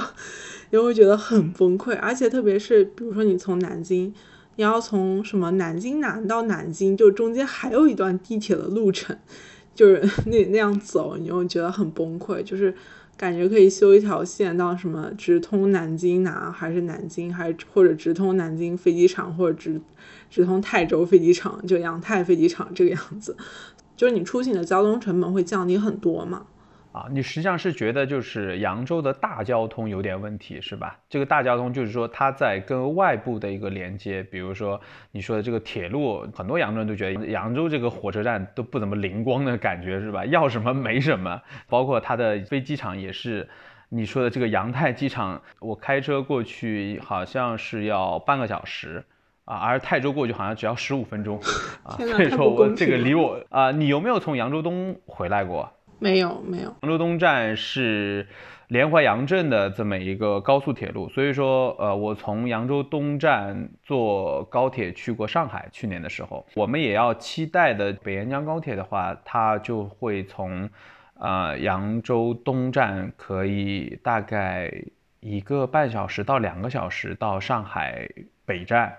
[0.69, 1.97] 你会觉得很崩溃。
[1.97, 4.13] 而且特别是比如说你从南京，
[4.55, 9.17] 你要从什么南京南到南京，就中间还有一段地铁的路程，
[9.73, 12.43] 就是那那样走，你会觉得很崩溃。
[12.43, 12.75] 就是
[13.21, 19.79] 感觉可以修一条线到什么直通南京南，还是南京，还或者直通南京飞机场，或者直。
[20.27, 23.35] 直通泰州飞机场，就扬泰飞机场这个样子，
[23.95, 26.47] 就是你出行的交通成本会降低很多嘛。
[26.91, 30.99] 啊，你实际上是觉得就是扬州的大交通有点问题，是吧？
[31.09, 34.79] 这个大交通就是说它在跟外部的一个连接，比如说
[35.11, 40.25] 你说的这个铁路，很多扬州人都觉得扬州这个火车站都不怎么灵光的感觉，是吧？
[40.25, 43.47] 要什么没什么，包括它的飞机场也是，
[43.87, 49.05] 你说的这个扬泰机场，我开车过去好像是要半个小时。
[49.45, 51.37] 啊，而泰州过去好像只要十五分钟，
[51.83, 55.69] 啊，所以说我这个离我啊，你有没有从扬州东回来过？
[56.01, 56.75] 没有，没有。
[56.81, 58.27] 扬州东站是
[58.69, 65.69] 连淮扬镇的这么一个高速铁路，所以说，呃，我从扬州东站坐高铁去过上海。
[65.71, 70.67] 去年的时候，我们也要期待的北沿江高铁的话，它就会从，
[71.19, 74.73] 呃，扬州东站可以大概
[75.19, 78.09] 一个半小时到两个小时到上海
[78.43, 78.95] 北站。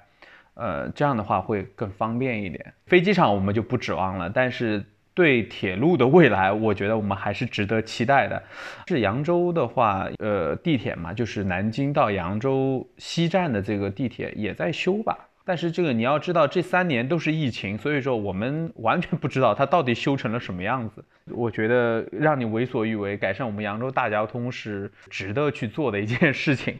[0.55, 2.75] 呃，这样的话会更方便一点。
[2.87, 8.43] 飞机场我们就不指望了，但是对铁路的未来，我觉得我们还是值得期待的。
[8.89, 15.29] 是扬州的话，呃，地铁嘛，就是南京到扬州西站的这个地铁也在修吧。
[15.45, 21.05] 但是这个你要知道，这三年都是疫情，所以说我们 完全不知道它到底修成了什么样子。
[21.31, 26.79] 我觉得让你为所欲为，改善我们扬州大交通是值得去做的一件事情。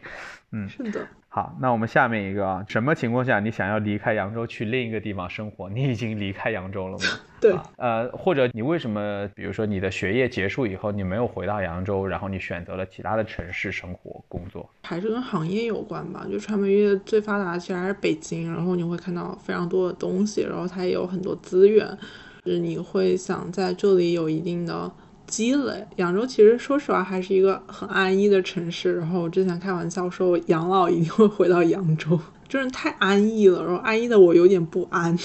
[0.53, 1.07] 嗯，是的。
[1.35, 5.71] 好，那我们下面一个啊，什么情况下你想要离开扬州去另一个地方生活？
[5.71, 7.05] 你已经离开扬州了吗？
[7.41, 14.69] 对，呃，或者你为什么，比如说你的学业结束以后，你没有回到扬州，然后你选择了其他的城市生活工作？
[14.83, 16.27] 还是跟行业有关吧。
[16.31, 21.89] 就传媒业最发达的其实还是北京，然后你会看到非常多的东西，然后它也有很多资源，
[22.45, 24.93] 就是你会想在这里有一定的。
[25.27, 28.97] 积累，扬州其实说实话还是一个很安逸的城市。
[28.97, 33.65] 然后我之前开玩笑说，我养老一定会回到扬州，真是太安逸了。
[33.65, 35.17] 然后安逸的我有点不安，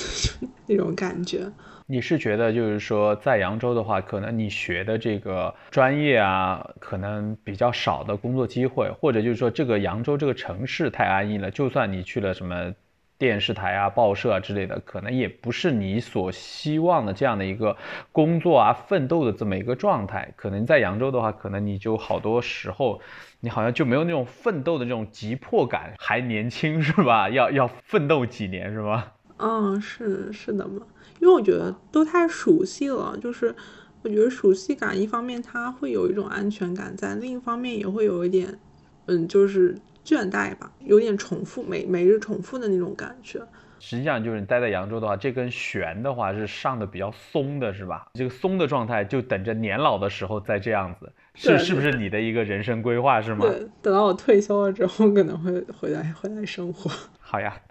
[0.68, 1.52] 那种感觉。
[1.90, 12.74] 你是觉得就是说，在扬州的话，可能你学的这个专业啊，可能比较少的工作机会，或者就是说，这个扬州这个城市太安逸了，就算你去了什么。
[13.20, 17.76] 电视台啊、报社啊之类的，可能也不是你所希望的这样的一个
[18.12, 20.32] 工作啊、奋斗的这么一个状态。
[20.36, 23.02] 可能在扬州的话，可能你就好多时候，
[23.40, 27.28] 你好像就没有那种奋斗的这种急迫感，还年轻是吧？
[27.30, 29.14] 要要奋斗几年是吧？
[29.38, 30.82] 嗯，是是的嘛，
[31.20, 33.56] 因为我觉得都太熟悉了，就是
[34.04, 38.60] 我觉得熟悉感一方面它会有一种安全感在，另一方面也会有一点，
[39.08, 39.76] 嗯，就是。
[40.08, 43.42] 倦怠吧，有点重复，每每日重复的那种感觉。
[43.80, 48.08] 实际上就是你待在扬州的话，这根弦的话是上的比较松的，是吧？
[48.14, 53.42] 这个松的状态就等着年老的时候再这样子，是是不是你的一个人生规划是吗？
[53.42, 56.90] 对，等到我退休了之后，可能会回来回来生活。
[57.20, 57.62] 好呀，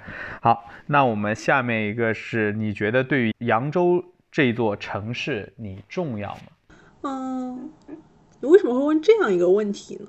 [0.43, 6.77] 好，那我们下面一个是你觉得对于扬州这座城市你重要吗？
[7.03, 7.71] 嗯，
[8.41, 10.07] 你为什么会问这样一个问题呢？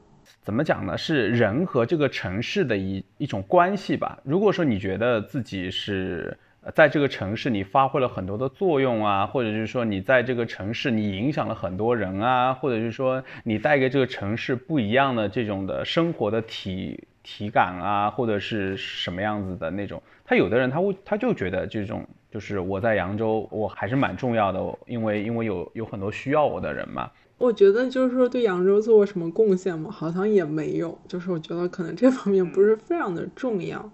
[0.47, 0.97] 怎么讲呢？
[0.97, 4.17] 是人和这个城市的一一种关系吧。
[4.23, 6.37] 如果说你觉得自己是
[6.73, 27.11] 在这个城市你发挥了很多的作用啊，或者是说你在这个城市你影响了很多人啊，或者是说你带给这个城市不一样的这种的生活的体体感啊，或者是什么样子的那种，他有的人他会他就觉得这种就是我在扬州我还是蛮重要的，因为因为有有很多需要我的人嘛。
[27.37, 29.91] 我觉得就是说对扬州做过什么贡献吗？
[29.91, 30.97] 好像也没有。
[31.07, 33.91] 就是我觉得可能这方面不是非常的重要。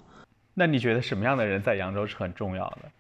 [0.54, 2.92] 那你觉得什么样的人在扬州是很重要的？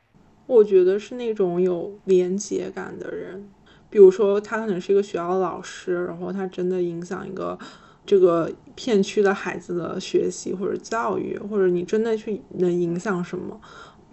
[0.45, 3.49] 我觉得是那种有连结感的人，
[3.89, 7.57] 比如说他可能是一个学校的老师，然后他真的影响一个
[8.05, 13.61] 这个片区的孩子的学习或者教育，或者你真的去能影响什么。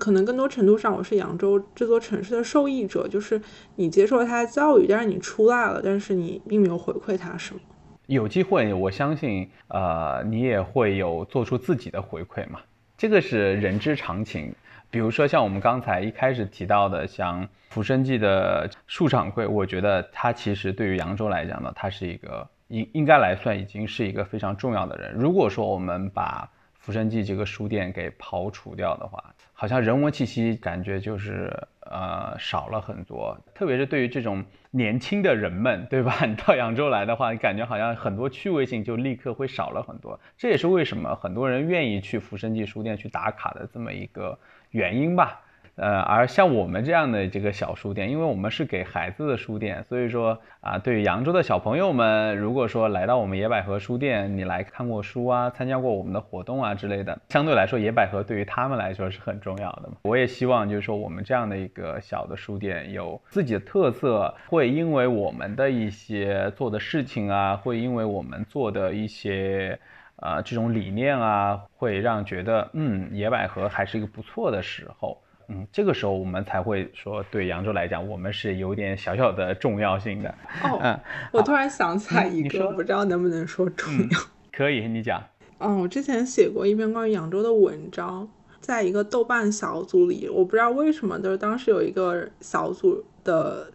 [0.00, 3.40] 可能更多程度上，我是扬州这座城市的受益者，就是
[3.76, 7.60] 你接受了他的教育，但是你出来了，但是你并没有回馈他什么。
[8.06, 12.60] 有机会，我相信，呃，你也会有做出自己的回馈嘛，
[12.96, 14.52] 这个是人之常情。
[14.90, 25.12] 比如说像我们刚才一开始提到的，像浮生记的树掌柜，我觉得他其实对于扬州来讲呢，他是一个应应该来算已经是一个非常重要的人。
[25.14, 26.50] 如果说我们把
[26.90, 31.48] 浮生记这个书店给刨除掉的话，好像人文气息感觉就是
[31.82, 36.26] 呃少了很多，特别是对于这种年轻的人们，对吧？
[36.26, 40.18] 你到扬州来的话，你感觉好像很多趣味性就立刻会少了很多。
[40.36, 44.36] 这也是为什么很多人愿意去浮生记书店去打卡的这么一个
[44.70, 45.42] 原因吧。
[45.80, 59.88] 呃，而像我们这样的这个小书店，因为我们是给孩子的书店，所以说啊，对于扬州的小朋友们，如果说来到我们野百合书店，你来看过书啊，参加过我们的活动啊之类的，相对来说，野百合对于他们来说是很重要的。
[60.02, 69.78] 我也希望就是说，我们这样的一个小的书店有自己的特色，会因为我们的一些做的事情啊，会因为我们做的一些。
[70.22, 75.16] 啊，这种理念啊，会让觉得，嗯，野百合还是一个不错的时候，
[75.52, 80.32] 嗯，这个时候我们才会说，对扬州来讲，我们是有点小小的重要性的。
[80.62, 81.00] 哦，嗯，
[81.32, 84.18] 我突然想起来一个，不知道能不能说重要？
[84.52, 85.20] 可以，你讲。
[85.58, 88.28] 嗯，我之前写过一篇关于扬州的文章，
[88.60, 93.72] 在一个豆瓣小组里，我不知道为什么，就是当时有一个小组的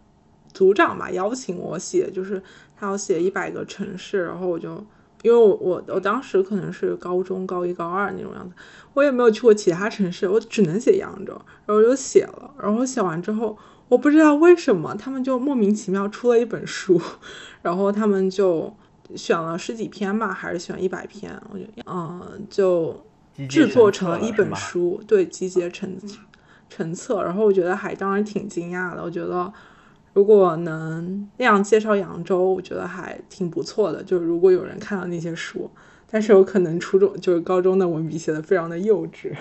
[0.54, 2.42] 组长吧，邀请我写，就是
[2.74, 4.82] 他要写一百个城市，然后我就。
[5.22, 8.54] 因为我我我当时可能是高中高一高二那种样子，
[8.94, 11.32] 我也没有去过其他城市，我只能写扬州，
[11.66, 13.56] 然后就写了，然后写完之后，
[13.88, 17.00] 我不知道为什么他们就莫名其妙出了一本书，
[17.62, 18.72] 然后他们就
[19.14, 23.04] 选了十几篇吧，还是选一百篇，我觉得嗯，就
[23.48, 25.96] 制作成了一本书，对，集结成
[26.68, 29.52] 成册，然后我觉得还当然挺惊讶的，我觉得。
[30.16, 34.02] 如果能那样介绍扬州，我觉得还挺不错的。
[34.02, 35.70] 就是如果有人看到那些书，
[36.10, 39.36] 但是有可能初中就是高中的文笔写的非常的幼稚，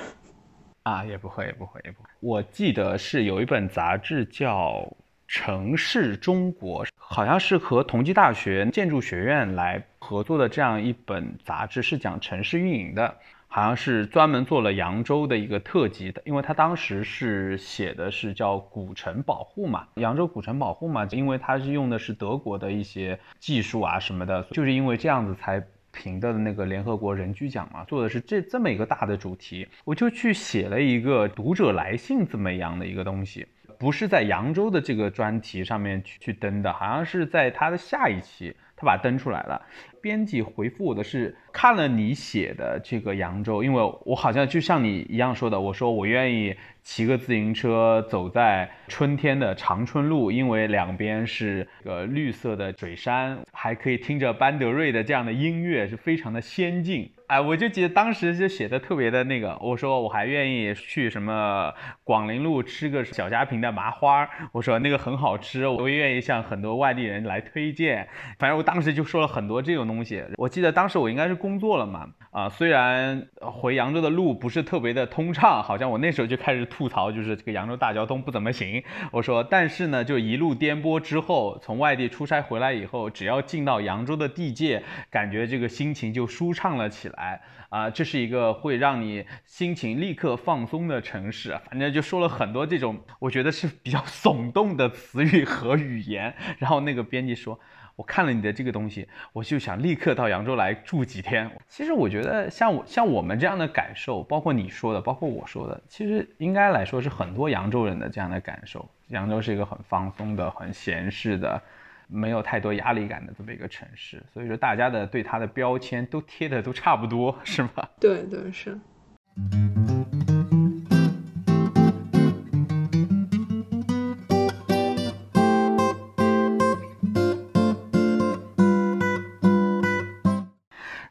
[0.83, 2.09] 啊，也不会，也不会，也不会。
[2.19, 4.71] 我记得是有一本杂志叫
[5.29, 13.15] 《城市中国》，好像是和同济大学建筑学院来合作的这样一本杂志，是讲城市运营的。
[13.55, 33.47] 好像是专门做了扬州的一个特辑的，因为他当时是写的是叫古城保护嘛，扬州古城保护嘛，因为他是用的是德国的一些技术啊什么的，就是因为这样子才评的那个联合国人居奖嘛，做的是这这么一个大的主题，我就去写了一个读者来信这么样的一个东西，
[33.79, 38.53] 不是在扬州的这个专题上面去去登的，好像是在他的下一期。
[38.77, 39.61] 他把它登出来了，
[40.01, 57.09] 编辑回复我的是看了你写的这个扬州，因为我好像就像你一样说的，我说我愿意骑个自行车走在春天的长春路，因为两边是个绿色的水山，还可以听着班德瑞的这样的音乐，是非常的仙境。
[57.27, 68.07] 哎，我就记得当时就写的特别的那个，我说我还愿意去什么广陵路吃个小家坪的麻花，我说那个很好吃，我也愿意向很多外地人来推荐。
[68.37, 70.23] 反正我当时就说了很多这种东西。
[70.37, 78.83] 我记得当时我应该是工作了嘛，啊，虽然回扬州的路不是特别的通畅，好像我那时候就开始吐槽，就是这个扬州大交通不怎么行。
[79.11, 87.14] 我说，但是呢，就一路颠簸之后，从外地出差回来以后，只要进到扬州的地界，感觉这个心情就舒畅了起来。
[87.17, 91.59] 来啊，这是一个会让你心情立刻放松的城市。
[91.69, 96.33] 反正就说了很多这种我觉得是比较耸动的词语和语言。
[96.59, 97.59] 然后那个编辑说，
[97.95, 101.49] 我看了你的这个东西，我就想立刻到扬州来住几天。
[101.67, 108.87] 其实我觉得像我像我们这样的感受，包括你说的，包括我说的，其实应该来说是很多扬州人的这样的感受。
[109.09, 111.61] 扬州是一个很放松的、很闲适的。
[112.07, 117.69] 没有太多压力感的这么一个城市，所以说大家的对它的标签都贴的都差不多，是吗？
[117.99, 118.79] 对对是。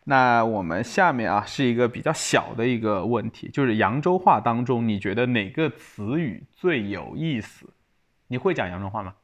[0.06, 7.72] 那我们下面啊是一个比较小的一个问题，就是扬州话当中，你觉得哪个词语最有意思？
[8.28, 9.14] 你会讲扬州话吗？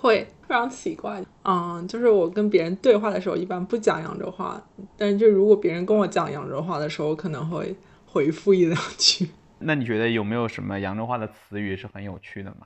[0.00, 4.62] 会非常奇怪，嗯，就是我跟别人对话的时候，一般不讲扬州话，
[4.96, 7.74] 但是就如果别人跟我讲扬州话的时候，我可能会
[8.06, 9.28] 回复一两句。
[9.58, 12.58] 那你觉得有没有什么扬州话的词语是很有趣的吗？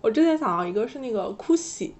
[0.00, 1.94] 我之前想到一个是那个哭喜，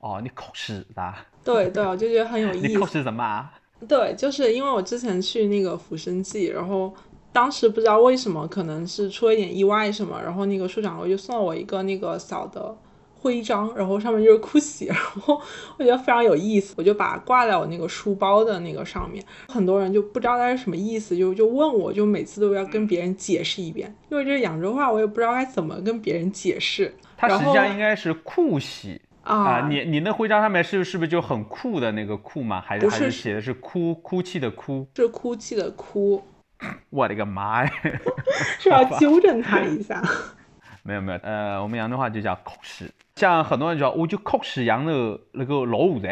[0.00, 1.14] 哦，你口屎的？
[1.44, 2.66] 对对，我就觉得很有 意思。
[2.66, 3.54] 你口屎什么啊？
[3.86, 6.92] 对，就是因为我之前去那个浮生记，然后
[7.32, 12.76] 当时不知道为什么，可能是出了一点意外什么，然后那个处长就送了我一个那个小的。
[13.26, 15.40] 徽章，然后上面就是哭喜， 然后
[15.76, 19.24] 我觉得非常有意思，我就把它挂在我那个书包的那个上面。
[19.48, 26.94] 很多人就不知道它是什么意思，就就问我，就每次都要跟别人解释一遍，因为这是扬州话，我也不知道该怎么跟别人解释。
[27.16, 32.62] 它实际上应该是酷喜啊，你你那徽章上面是是不是就很酷的那个酷吗？
[32.64, 34.86] 还是还是写的是哭哭泣的哭？
[34.94, 36.22] 是哭泣的哭。
[36.88, 37.70] 我的个妈呀！
[38.58, 40.02] 是要纠正他一下。
[40.82, 42.90] 没有没有，呃，我们扬州话就叫口屎。
[43.16, 46.06] 像很多人叫，我就考试扬州那个老五仔，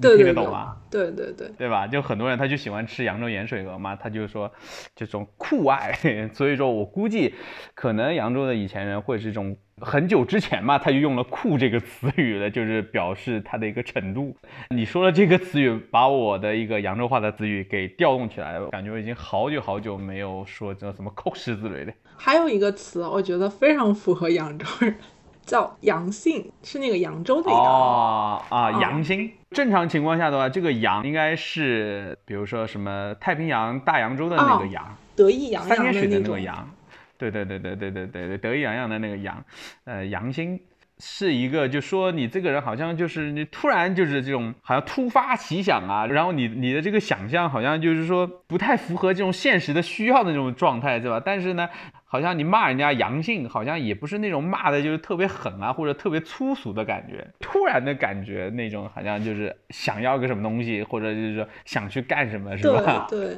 [0.00, 0.76] 对对对听得懂吗？
[0.88, 1.84] 对对对，对吧？
[1.84, 4.48] 就很多人他就喜欢吃扬州盐水鹅嘛，他就说
[4.94, 5.92] 这种酷爱，
[6.32, 7.34] 所以说我估计
[7.74, 14.36] 可能扬州的以前人会是这种很久之前嘛，他就用了酷这个词语了， 就是表示他的一个程度。
[14.70, 21.92] 你说的这个词语，把我的一个扬州话的词语给调动起来了，感觉我已经好久好久没有说这什么酷诗之类的。
[22.16, 24.94] 还有一个词，我觉得非常符合扬州人，
[25.44, 27.58] 叫阳性，是那个扬州的阳。
[27.58, 29.30] 哦啊，哦阳性。
[29.50, 36.68] 正常情况下的话，这个阳应该是，比如说什么太平洋、大洋洲的那个哦洋，得意洋洋三点水的那个洋。
[37.18, 39.44] 对对对对对对对对，得意洋洋的那个洋，
[39.84, 40.58] 呃，阳性
[40.98, 51.22] 是一个，就说你这个人好像就是你突然就是这种好像突发奇想啊，然后你你的这个想象好像就是说不太符合这种现实的需要的那种状态，对吧？
[51.24, 51.68] 但是呢，
[52.12, 63.06] 好像你骂人家阳性，好像也不是那种骂的就是特别狠啊，或者特别粗俗的感觉，突然的感觉那种好像就是想要个什么东西，或者就是说想去干什么，是吧？
[63.08, 63.36] 对对，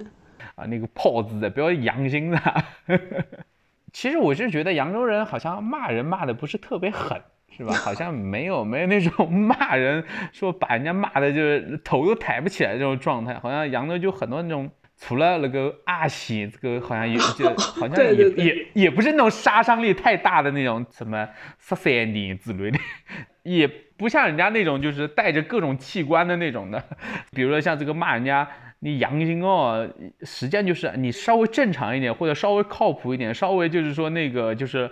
[0.57, 2.65] 啊，那个炮字的，不要阳性的。
[3.95, 7.23] 其实我是觉得扬州人好像骂人骂的不是特别狠，
[7.57, 7.73] 是吧？
[7.75, 10.03] 好像没有没有那种 骂人
[10.33, 14.69] 说把人家骂的就是头都抬不起来这种状态，好像扬州就很多那种。
[15.07, 21.29] 除了那个阿喜，这个好像也就 好像也也也不是那种杀伤力太大的那种什么
[21.59, 22.79] 十三年之类的，
[23.45, 26.83] 也不像人家那种就是带着各种器官的那种的，
[27.35, 28.49] 比如说像这个骂人家
[28.79, 29.87] 你阳性哦，
[30.23, 34.91] 实际上就是你稍微正常一点，或者稍微靠谱一点，稍微就是说那个就是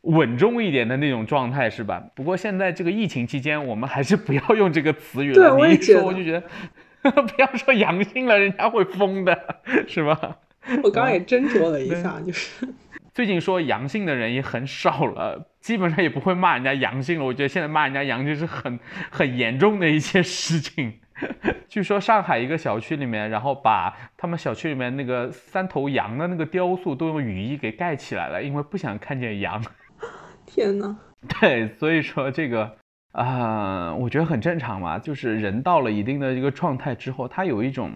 [0.00, 2.02] 稳重一点的那种状态，是吧？
[2.16, 5.56] 不过现在这个疫情期间，我们还是不要用这个词语了。
[5.56, 6.42] 你一说我就觉得，
[7.10, 9.56] 不要说阳性了，人家会疯的，
[9.88, 10.38] 是吧？
[10.82, 12.66] 我刚刚也斟酌了一下，就是
[13.12, 17.24] 最近说阳性的人也很少了，基本上也不会骂人家阳性了。
[17.24, 18.78] 我觉得现在骂人家阳性是很
[19.10, 21.00] 很严重的一件事情。
[21.68, 29.62] 据说上海一个小区里面，然后把他们小区里面那个三头羊的那个雕塑都用雨衣给盖起来了，因为不想看见羊。
[30.46, 30.96] 天呐，
[31.40, 32.76] 对，所以说这个
[33.12, 37.92] 啊、我觉得很正常嘛，就是人到了一定的一个状态之后，他有一种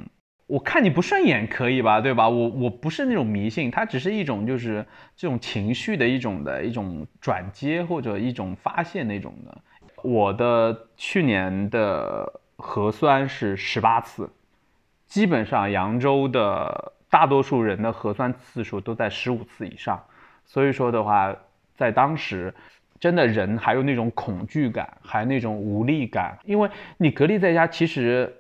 [0.47, 2.29] 我看你不顺眼可以吧，对吧？
[2.29, 4.85] 我我不是那种迷信，它只是一种就是
[5.17, 9.57] 这种情绪的一种的一种转接或者一种发现那种的。
[10.03, 14.31] 我的去年的核酸是十八次，
[15.07, 20.05] 基本上扬州的大多数人的核酸次数都在十五次以上，
[20.45, 21.35] 所以说的话，
[21.75, 22.55] 在当时。
[22.99, 28.33] 真的人还有那种恐惧感，还有那种无力感，因为你隔离在家，其实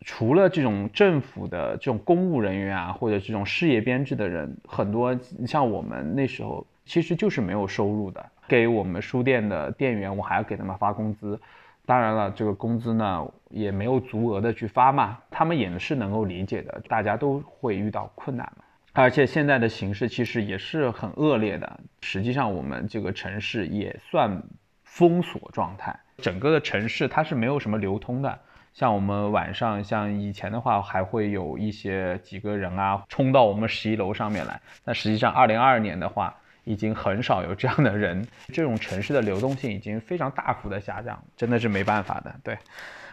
[0.00, 8.24] 除了这种政府的这种公务人员啊，或者这种事业编制的人，很多像我们那时候其实就是没有收入的。
[8.48, 11.40] 给我们书店的店员，我还要给他们发工资，
[11.86, 18.64] 当然了，这个工资呢也没有足额的去发嘛，他们也是能够理解的，大家都会遇到困难嘛。
[18.92, 24.42] 而且现在的形势其实也是很恶劣的，实际上我们这个城市也算
[24.82, 28.38] 封锁状态，整个的城市它是没有什么流通的。
[28.72, 34.60] 像我们晚上，像以前的话，还会有一些几个人啊冲到我们十一楼上面来。
[34.84, 42.32] 但实际上，二零二二年的话，已经很少有这样的人，这种城市的流动性已经非常大幅的下降，真的是没办法的。
[42.44, 42.58] 对，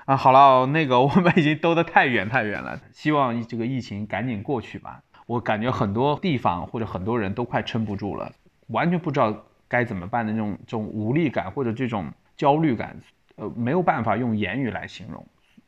[0.05, 5.01] 啊，好了，那个我们已经兜得太远太远了，希望这个疫情赶紧过去吧。
[5.27, 8.31] 我感觉很多地方或者很多人都快撑不住了，
[8.67, 9.31] 完全不知道
[9.67, 12.97] 该怎么办的那种这种无力感或者这种焦虑感，
[13.35, 15.23] 呃，没有办法用言语来形容。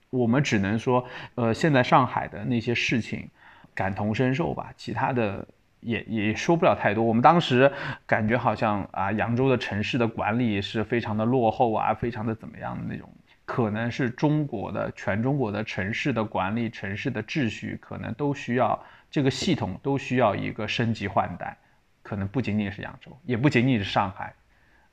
[0.09, 1.05] 我们只能说，
[1.35, 3.29] 呃，现在上海的那些事情，
[3.75, 5.45] 感同身受吧，其他的
[5.81, 7.03] 也也说不了太多。
[7.03, 7.71] 我们当时
[8.07, 13.07] 感觉好像啊，扬州的城市的管理是非常的落后啊，非常的怎么样的那种。
[13.45, 18.79] 可能是中国的全中国的城市的管理、城市的秩序，可能都需要
[19.11, 21.57] 这个系统都需要一个升级换代，
[22.03, 24.33] 可能不仅仅是扬州，也不仅仅是上海，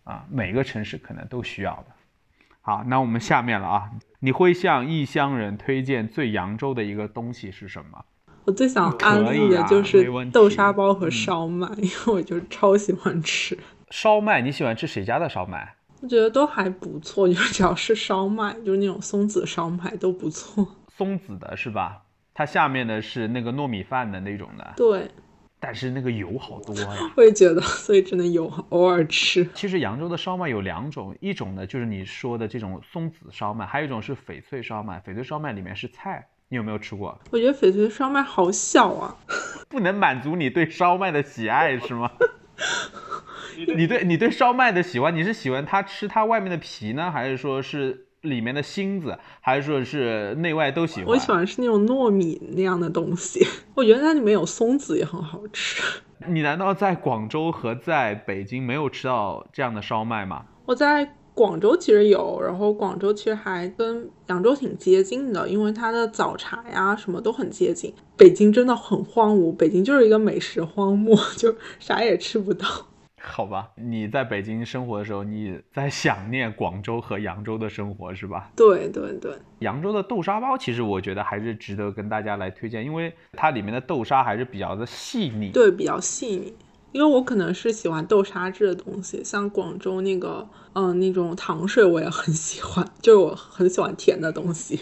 [0.04, 1.86] 啊，每个城市可能都需要的。
[2.62, 3.90] 好，那我们下面了啊，
[4.20, 8.04] 你会向异乡人推荐最扬州的一个东西是什么？
[8.44, 13.58] 我最想安利的就是豆沙包和嗯烧麦， 因为我就超喜欢吃。
[13.90, 15.74] 烧麦，你喜欢吃谁家的烧麦？
[16.00, 20.66] 我觉得都还不错， 就只要是烧麦，就是那种松子烧麦都不错。
[20.88, 22.02] 松子的是吧？
[22.38, 25.10] 它下面的是那个糯米饭的那种的，对，
[25.58, 26.88] 但是那个油好多呀。
[27.16, 29.48] 我也觉得，所以只能有偶尔吃。
[29.54, 35.02] 其实扬州的烧麦有两种，一种呢就是你说的这种松子烧麦，还有一种是翡翠烧麦。
[35.06, 37.18] 翡翠烧麦里面是菜，你有没有吃过？
[37.30, 39.16] 我觉得翡翠烧麦好小啊，
[39.70, 42.10] 不能满足你对烧麦的喜爱是吗？
[43.74, 51.06] 你对你对烧麦的喜欢，你是喜欢它吃它外面的皮呢，还是说是里面的芯子，还是说是内外都喜欢？
[51.06, 55.82] 我喜欢吃那种糯米那样的东西， 我觉得它里面有松子也很好吃。
[56.28, 60.46] 你难道在广州和在北京没有吃到这样的烧麦吗？
[60.64, 67.92] 我在广州其实有，然后广州其实还跟扬州挺接近的，因为它的早茶呀什么都很接近。
[68.16, 72.66] 北京真的很荒芜，北京就是一个美食荒漠， 就啥也吃不到。
[73.28, 78.50] 好吧，你在北京生活的时候，你在想念广州和扬州的生活是吧？
[78.56, 85.50] 对对对，扬州的豆沙包其实我觉得还是值得跟大家来推荐，因为它里面的豆沙还是比较的细腻。
[85.50, 86.54] 对，比较细腻。
[86.92, 94.80] 因为我可能是喜欢豆沙制的东西，像广州那个，嗯，那种糖水我也很喜欢，就是我很喜欢甜的东西。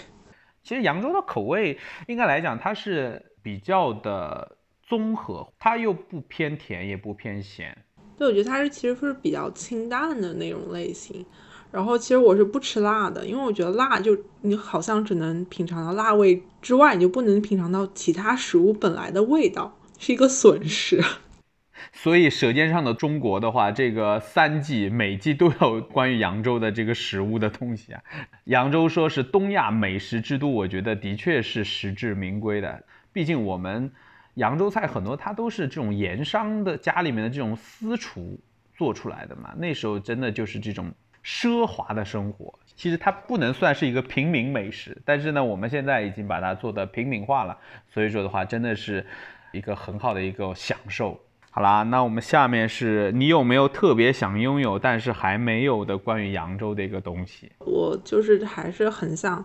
[0.62, 1.76] 其实扬州的口味
[2.06, 7.76] 应该来讲，它是比较的综合，它又不偏甜，也不偏咸。
[8.16, 11.24] 对，我觉得它是其实是比较清淡的那种类型。
[11.70, 21.02] 然后其实我是不吃辣的，因为我觉得辣就你好像只能品尝到辣味之外，你就不能品尝到其他食物本来的味道，是一个损失。
[21.92, 28.00] 所以《舌尖上的中国》的话，这个三季每季都有关于扬州的这个食物的东西啊。
[28.44, 32.84] 扬州说是东亚美食之都，我觉得的确是实至名归的。
[33.12, 33.90] 毕竟我们
[34.34, 38.38] 扬州菜很多，它都是这种盐商的家里面的这种私厨
[38.76, 39.54] 做出来的嘛。
[39.56, 40.92] 那时候真的就是这种
[41.24, 42.52] 奢华的生活。
[42.76, 47.56] 其实它不能算是一个平民美食，但是呢，我们现在已经把它做的平民化了。
[47.88, 49.06] 所以说的话，真的是
[49.52, 51.20] 一个很好的一个享受。
[51.52, 57.52] 好啦，那我们下面是你有没有特别想拥有但是还没有的关于扬州的一个东西？
[57.60, 59.44] 我就是还是很想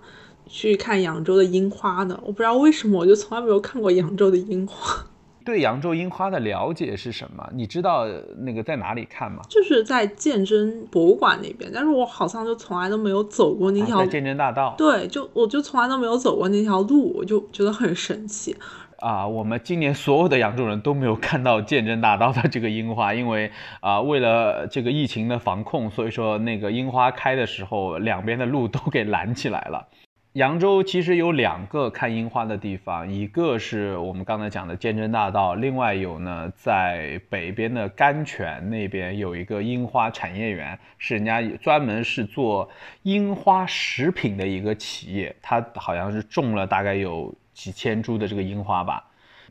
[0.50, 2.20] 去看扬州的樱花的。
[2.26, 5.06] 我不知道为什么，我就从来没有看过扬州的樱花。
[5.46, 7.50] 对扬州樱花的了解是什么？
[7.54, 8.06] 你知道
[8.40, 9.42] 那个在哪里看吗？
[9.50, 14.76] 就是在鉴真博物馆那边，但是我好像就从来都没有走过那条鉴真大道。
[14.78, 18.56] 对，就我就从来都没有走过那条路，我就觉得很神奇。
[18.98, 29.88] 啊，我们今年所有的扬州人都没有看到鉴真大道的这个樱花，因为啊，为了这个疫情的防控，所以说那个樱花开的时候，两边的路都给拦起来了。
[30.34, 42.70] 扬州其实有两个看樱花的地方，一个是我们刚才讲的鉴真大道，另外有呢，在北边的甘泉那边有一个樱花产业园，是人家专门是做
[43.04, 47.34] 樱花食品的一个企业，它好像是种了大概有。
[47.52, 49.04] 几千株的这个樱花吧，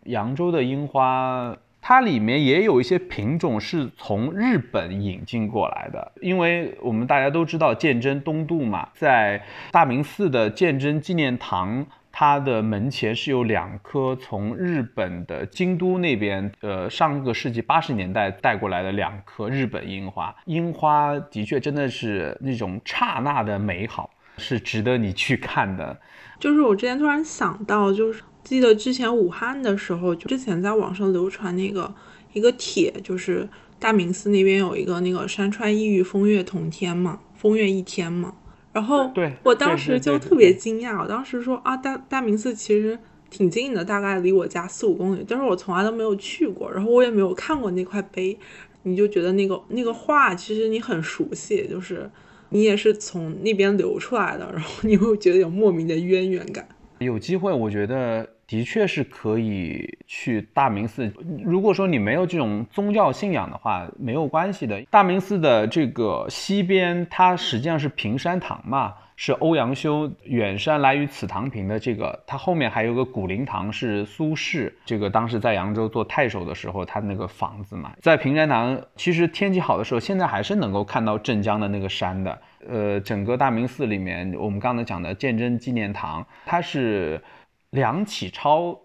[0.04, 1.54] 扬州的樱花，
[1.88, 25.98] 它里面也有一些品种是从日本引进过来的，因为我们大家都知道鉴真东渡嘛，在大明寺的鉴真纪念堂，它的门前是有两棵从日本的京都那边，呃，上个世纪八十年代带过来的两棵日本樱花，樱花的确真的是那种刹那的美好，是值得你去看的。
[26.38, 31.94] 就是我之前突然想到，就是记得之前武汉的时候，就之前在网上流传那个
[32.32, 38.34] 一个帖，就是大明寺那边有一个那个山川异域，风月同天嘛，风月一天嘛。
[38.72, 42.98] 然后对我当时就特别惊讶，我当时说啊，大大明寺其实
[43.30, 48.38] 挺近的，大概离我家四五公里，但是我从来都没有去过，然后我也没有看过那块碑，
[48.84, 52.10] 你就觉得那个那个画其实你很熟悉，就是。
[52.50, 56.66] 你也是从那边流出来的，然后你会觉得有莫名的渊源感。
[56.98, 61.12] 有机会，我觉得的确是可以去大明寺。
[61.44, 64.80] 如果说你没有这种宗教信仰的话，没有关系的。
[64.90, 68.94] 大明寺的这个西边，它实际上是平山堂嘛。
[69.20, 82.40] 是欧阳修“远山来于此堂平”的这个，它后面还有个古灵堂，是苏轼这个当时在扬州做太守的时候，他那个房子嘛，在平山堂，其实天气好的时候，现在还是能够看到镇江的那个山的。
[82.68, 87.22] 呃，整个大明寺里面，我们刚才讲的鉴真纪念堂，它是
[87.70, 88.78] 梁启超，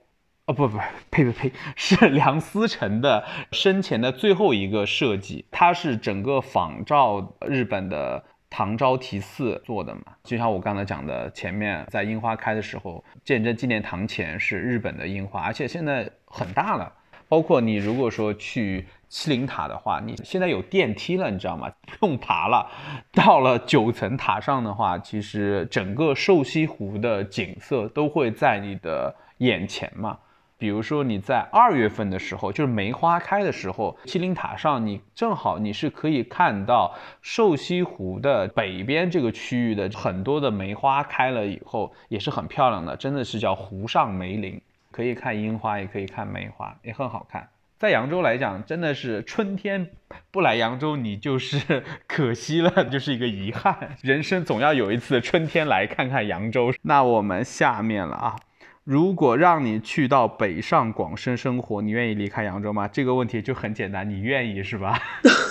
[0.45, 0.77] 哦不不，
[1.11, 8.23] 呸呸呸，是梁思成的生前的最后一个设计，它是整个仿照日本的。
[8.55, 16.93] 唐招提寺做的嘛，就像我刚才讲的，前面在樱花开的时候，鉴真纪念堂前是日本的樱花，而且现在很大了。
[17.27, 18.85] 包括你如果说去
[19.15, 21.71] 七灵塔的话，你现在有电梯了，你知道吗？
[21.85, 22.67] 不用爬了。
[23.11, 30.17] 到了九层塔上的话，其实整个瘦西湖的景色都会在你的眼前嘛。
[30.57, 36.91] 比如说你在二月份的时候，就是梅花开的时候，七灵塔上你正好你是可以看到
[37.21, 44.59] 瘦西湖的北边这个区域的很多的梅花开了以后也是很漂亮的，真的是叫湖上梅林，
[44.89, 47.47] 可以看樱花，也可以看梅花，也很好看。
[47.83, 49.89] 在扬州来讲，真的是春天
[50.31, 53.97] 不来扬州，你就是 可惜了，就是一个遗憾。
[54.01, 56.71] 人生总要有一次春天来看看扬州。
[56.83, 58.37] 那我们下面了啊，
[58.85, 62.87] 如果让你去到北上广深生活，你愿意离开扬州吗？
[62.87, 64.97] 这个问题就很简单，你愿意是吧？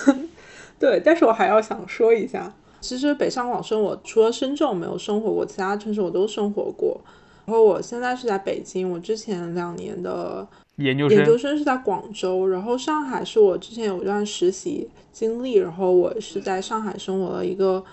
[0.79, 6.99] 对，但是我还要想说一下，其实北上广深，我除了深圳我没有生活过，其他城市我都生活过。
[7.45, 10.47] 然后我现在是在北京，我之前两年的。
[10.77, 17.83] 研究生研究生是在广州，然后上海是我之前有一段实习经历，然后我是在上海生活了一个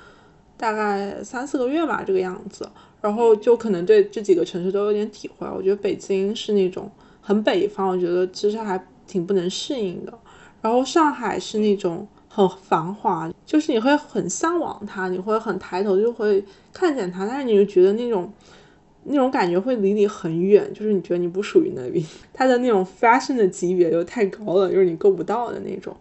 [0.56, 2.66] 大概三四个月吧这个样子，
[3.02, 5.46] 然后就可能对这几个城市都有点体会。
[5.54, 10.18] 我觉得北京是那种很北方，我觉得其实还挺不能适应的。
[10.62, 18.32] 然后上海是那种很繁华，就是你会很向往它，你会很抬头就会看见它，但是你就觉得那种。
[19.04, 25.96] 那种感觉会离你很远，就是你觉得你不属于那边， 它的那种 fashion 的级别又太高了，就是你够不到的那种。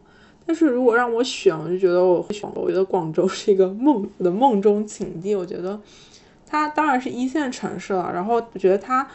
[0.45, 5.35] 但是如果让我选，我就觉得我会选，我觉得广州是一个梦的梦中情地。
[5.35, 5.79] 我觉得
[6.45, 9.07] 它当然是一线城市了，然后我觉得它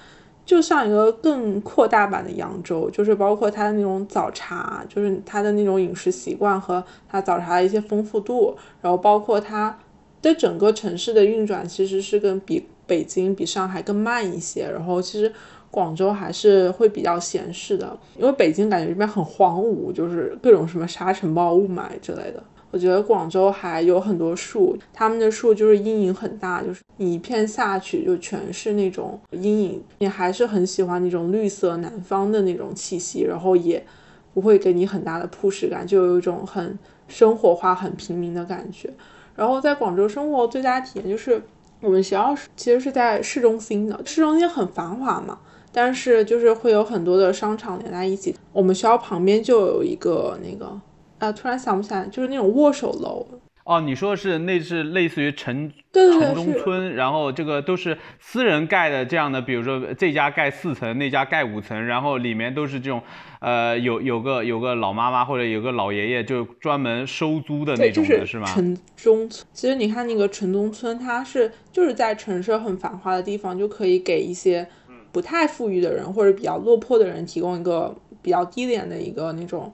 [0.47, 9.77] 就像一个更扩大版的扬州，就是包括它的那种早茶，就是它的那种饮食习惯和它早茶的一些丰富度，然后包括它
[10.23, 12.65] 的整个城市的运转，其实是跟比。
[12.87, 15.33] 北京比上海更慢一些，然后其实
[15.71, 22.43] 广州还是会比较闲适的，因为北京感觉这边很荒芜，就是各种什么沙尘暴、雾霾之类的。
[22.71, 29.83] 我觉得广州还有很多树，他们的树就是阴影很大，就是你一片下去就全是那种阴影。
[29.99, 33.85] 你还是很喜欢那种绿色南方的那种气息，然后也
[34.33, 36.77] 不会给你很大的铺实感，就有一种很
[37.07, 38.93] 生活化、很平民的感觉。
[39.37, 41.43] 然后在广州生活最大体验就是。
[41.85, 45.39] 我们学校其实是在市中心的，市中心很繁华嘛，
[45.71, 48.35] 但是就是会有很多的商场连在一起。
[48.55, 50.81] 我们学校旁边就有一个那个，
[51.19, 53.27] 啊，突然想不起来，就是那种握手楼。
[53.65, 63.03] 哦，你说是那是类似于城城中村，然后这个都是私人盖的这样的，比如说这家盖四层，那家盖五层，然后里面都是这种，
[63.41, 68.45] 呃，有有个有个老妈妈或者有个老爷爷就专门收租的那种的是吗？
[68.45, 74.69] 城中村，其实你看那个城中村，它是就是在城市很繁华的地方，就可以给一些
[75.11, 79.73] 不太富裕的人或者比较落魄的人提供一个比较低廉的一个那种。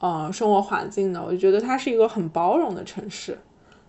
[0.00, 3.38] 呃，生活环境的，我就觉得它是一个很包容的城市。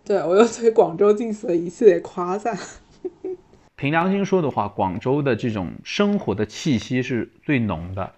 [0.05, 2.57] 对我又对广州进行了一系列夸赞。
[3.75, 8.13] 凭良心说的话，广州的这种生活的气息是最浓的。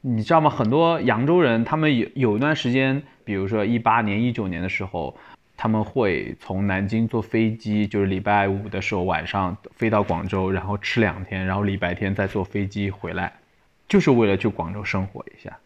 [0.00, 0.50] 你知道吗？
[0.50, 5.16] 很多扬州人，他们有有一段时间，比如说一八年、一九年的时候，
[5.56, 13.32] 他们会从南京坐飞机，就是礼拜五的时候晚上飞到广州，然后吃两天，然后礼拜天再坐飞机回来，
[13.88, 15.56] 就是为了去广州生活一下。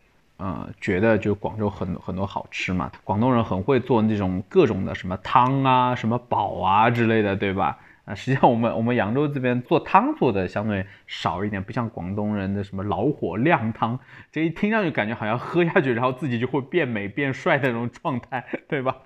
[0.45, 7.79] 嗯，觉得就广州很很多好吃嘛，广东人很会做那种各种的什么汤啊、什么煲啊之类的，对吧？
[8.05, 13.97] 啊，实际上我们我们扬州这边做汤做的相对少一点，不像广东人的什么老火靓汤，
[14.33, 18.97] 这一听上去感觉好像喝下去然后自己就会变美变帅的那种状态，对吧？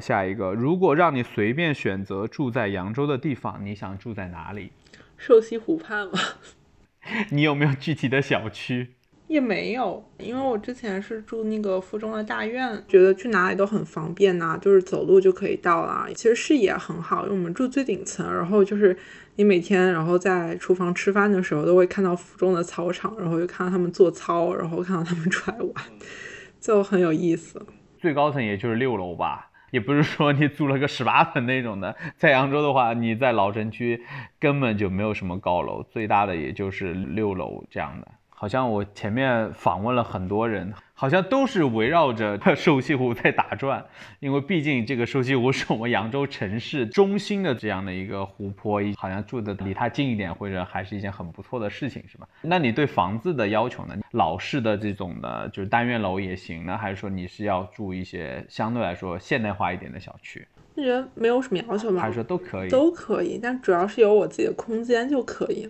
[0.00, 4.72] 下一个，如果让你随便选择住在扬州的地方，你想住在哪里？
[5.16, 6.18] 瘦西湖畔吗？
[7.30, 8.94] 你有没有具体的小区？
[9.28, 16.06] 也没有，因为我之前是住那个附中的大院，觉得去哪里都很方便呐，就是走路就可以到了。
[16.14, 18.94] 其实视野很好，因为我们住最顶层，然后就是
[19.36, 25.72] 你每天然后在厨房吃饭的时候，都会看到附中的操场，然后就看到他们做操，然后看到他们 出来玩，
[26.60, 27.64] 就很有意思。
[27.98, 29.51] 最高层也就是六楼吧。
[29.72, 34.04] 也不是说你租了个十八层那种的，在扬州的话，你在老城区
[34.38, 38.06] 根本就没有什么高楼，最大的也就是六楼这样的。
[38.28, 43.84] 好像我前面访问了很多人，好像都是围绕着 瘦西湖在打转，
[44.20, 52.28] 因为毕竟这个瘦西湖是我们扬州城市中心的这样的一个湖泊，好像住的离它近一点，或者还是一件很不错的事情，是吧？
[52.40, 53.96] 那你对房子的要求呢？
[54.12, 60.46] 老式的这种的，就是单元楼也行呢，还是说你是要住一些相对来说现代化一点的小区？
[60.76, 62.68] 我觉得没有什么要求吧，还是说都可以？
[62.70, 65.68] 都可以，但主要是有我自己的空间就可以。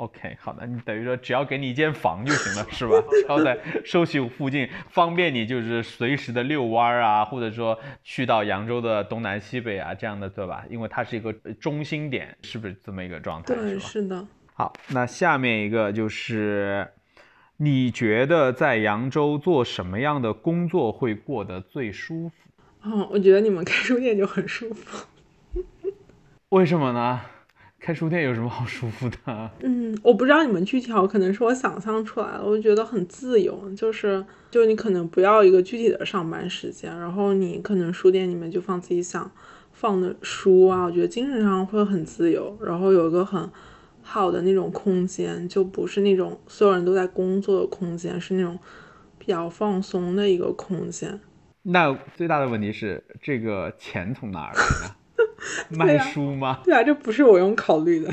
[0.00, 2.96] OK，好的，你等于说只要给你一间房就行了，是吧？
[3.12, 10.64] 只要在收息附近，方便你就是随时的遛弯儿啊，或者说去到扬州的东南西北啊这样的，对吧？
[10.70, 11.30] 因为它是一个
[11.60, 13.54] 中心点，是不是这么一个状态？
[13.54, 14.26] 对，是的。
[14.54, 16.88] 好，那下面一个就是，
[17.58, 22.34] 你觉得在扬州做什么样的工作会过得最舒服？
[22.84, 25.06] 嗯，我觉得你们开书店就很舒服。
[26.48, 27.20] 为什么呢？
[27.80, 29.50] 开书店有什么好舒服的？
[29.64, 32.44] 嗯，我不知道你们具体好，可能是我想象出来了。
[32.44, 39.30] 我觉得很自由，就是就你可能不要一个具体的上班时间，然后你可能书店里面就放自己想
[39.72, 40.84] 放的书啊。
[40.84, 43.50] 我觉得精神上会很自由，然后有一个很
[44.02, 48.58] 好的那种空间，就不是那种所有人都在工作的空间，是那种
[49.18, 51.18] 比较放松的一个空间。
[51.62, 54.94] 那最大的问题是，这个钱从哪儿来呢？
[55.70, 56.60] 卖书吗？
[56.64, 58.10] 对啊，这不是我用考虑的。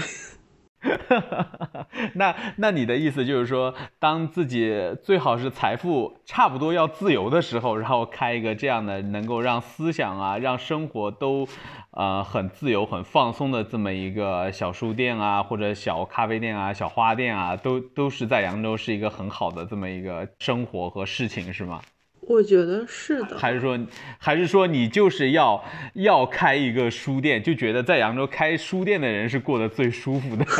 [2.14, 4.72] 那那你的意思就是说，当自己
[5.04, 11.48] 最好是财富差不多要自由的时候，然后开一个这样的能够让思想啊、让生活都
[11.92, 21.82] 呃很自由、很放松的这么一个小书店啊，或者小咖啡店啊、小花店啊，都都是在扬州是一个很好的这么一个生活和事情，是吗？
[22.28, 23.80] 我觉得是的，还是说，
[24.20, 25.64] 还是说你就是要
[25.94, 30.46] 要开一个书店，就觉得在扬州开书店的人是过得最舒服的。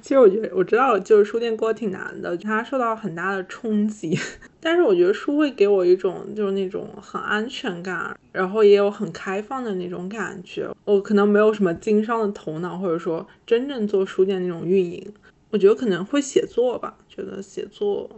[0.00, 4.18] 其实我觉得我知道，就是书店过得挺难的，它受到很大的冲击。
[4.60, 10.68] 但是我觉得书会给我一种就是那种很安全感，然后也有很开放的那种感觉。
[10.84, 15.12] 我可能没有什么经商的头脑，或者说真正做书店那种运营。
[15.50, 18.08] 我觉得可能会写作吧，觉得写作。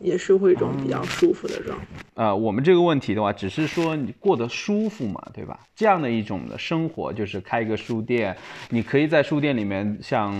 [0.00, 1.84] 也是会一种比较舒服的状态。
[2.14, 5.58] 呃，我们这个问题的话，只是说你过得舒服嘛，对吧？
[5.74, 8.36] 这样的一种的生活，就是开一个书店，
[8.70, 10.34] 你可以在书店里面像。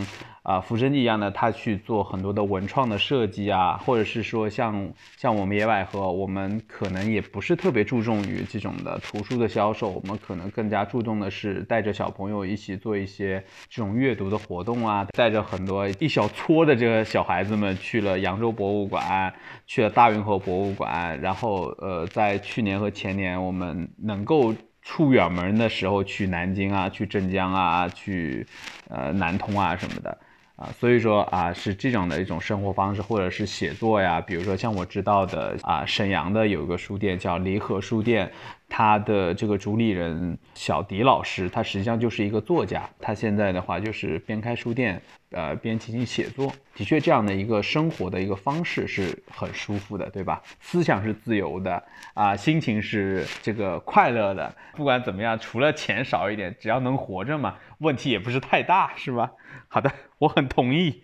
[0.49, 19.31] 啊，浮生记一样的，他去做很多的文创的设计啊，或者是说像像我们野百合，我们可能也不是特别注重于这种的图书的销售，我们可能更加注重的是带着小朋友一起做一些这种阅读的活动啊，带着很多一小撮的这个小孩子们去了扬州博物馆，
[19.67, 28.47] 去了大运河博物馆，然后呃，在去年和前年我们能够出远门的时候去南京啊，去镇江啊，去
[28.89, 30.17] 呃南通啊什么的。
[30.59, 38.31] 啊，所以说啊，是这种的一种生活方式，或者是写作呀，比如说像我知道的啊，沈阳的有一个书店叫离合书店。
[38.71, 42.87] 他的这个主理人小迪老师，他实际上就是一个作家。
[43.01, 45.01] 他现在的话就是边开书店，
[45.31, 46.53] 呃，边进行写作。
[46.75, 50.43] 的确，这样的一个生活的一个方式是很舒服的，对吧？
[50.61, 51.83] 思想是自由的
[52.13, 54.55] 啊，心情是这个快乐的。
[54.77, 59.33] 不管怎么样，除了钱少一点，只要能活着嘛，问题也不是太大，是吧？
[59.69, 59.91] 好的，
[60.21, 61.03] 我很同意。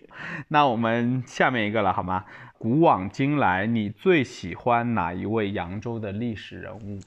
[0.49, 2.25] 那我们下面一个了，好吗？
[2.57, 6.99] 古往今来，你最喜欢哪一位扬州的历史人物？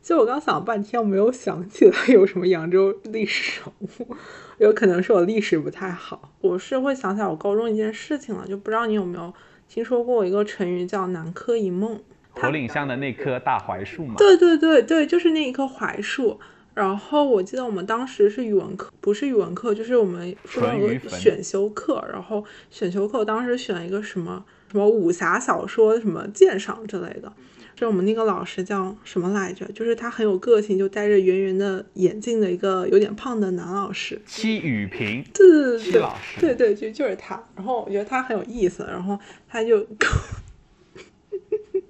[0.00, 4.14] 其实我刚想了半天，我没有想起来有什么扬州历史人物，
[4.58, 6.30] 有可能是我历史不太好。
[6.42, 9.32] 我是会想起来我高中一件事情了，就不知道你有没有
[9.66, 12.00] 听说过一个成语叫“南柯一梦”。
[12.36, 14.16] 头岭乡的那棵大槐树嘛。
[14.18, 16.38] 对对对对，就是那一棵槐树。
[16.74, 22.04] 然后我记得我们当时是语文课，不是语文课，就是我们有个选修课。
[22.12, 27.32] 然后选修课当时选一个什么什么武侠小说，什么鉴赏之类的。
[27.76, 29.66] 就我们那个老师叫什么来着？
[29.72, 34.20] 就是他很有个性，就戴着圆圆的眼镜的一个有点胖的男老师。
[34.26, 37.42] 戚雨平，对对对对，老师，对对就就是他。
[37.56, 39.18] 然后我觉得他很有意思，然后
[39.48, 39.84] 他就，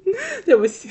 [0.44, 0.90] 对不起，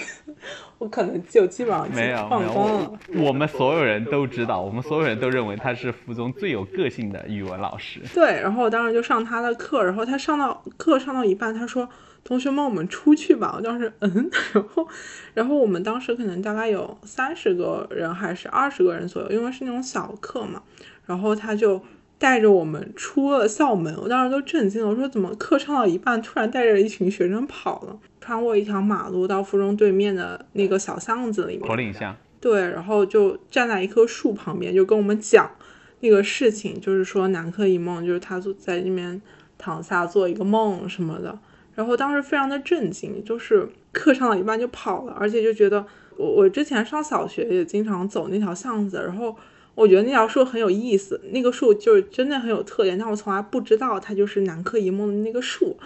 [0.77, 2.99] 我可能就基本上没有放光了。
[3.15, 8.01] 我们所有人都知道，我们所有人都认为他是附中最有个性的语文老师。
[8.13, 11.87] 对，然后我当时就上他的课，然后他上到课上到一半，他说。
[12.25, 13.53] 同学们，我们出去吧。
[13.57, 14.87] 我当时，嗯， 然后，
[15.33, 20.63] 然后我们当时可能大概有三十个人还是二十个人左右，因为是那种小课嘛。
[21.05, 21.83] 然后他就
[22.23, 24.87] 带着我们出了校门，我当时都震惊了。
[24.87, 31.67] 我说怎么课上到一半，突然带着一群学生跑了，穿过一条马路到附中对面的那个小巷子里面。
[31.67, 32.15] 头岭巷。
[32.39, 35.51] 对，然后就站在一棵树旁边，就跟我们讲
[35.99, 39.21] 那个事情，就是说南柯一梦，就是他坐在那边
[39.57, 41.37] 躺下做一个梦什么的。
[41.75, 49.35] 然后当时非常的震惊，就是课上到一半就跑了，而且就觉得我我之前上小学也经常走那条巷子，然后
[49.75, 55.77] 我觉得那条树很有意思，那个树就是真的很有特点，但我从来不知道它就是南柯一梦的那个树。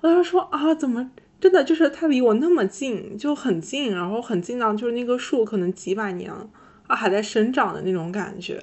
[0.00, 6.32] 我当时说啊，怎么真的就是它离我那么近，就很近，然后很近到就是那个树可能几百年
[6.86, 8.62] 啊还在生长的那种感觉，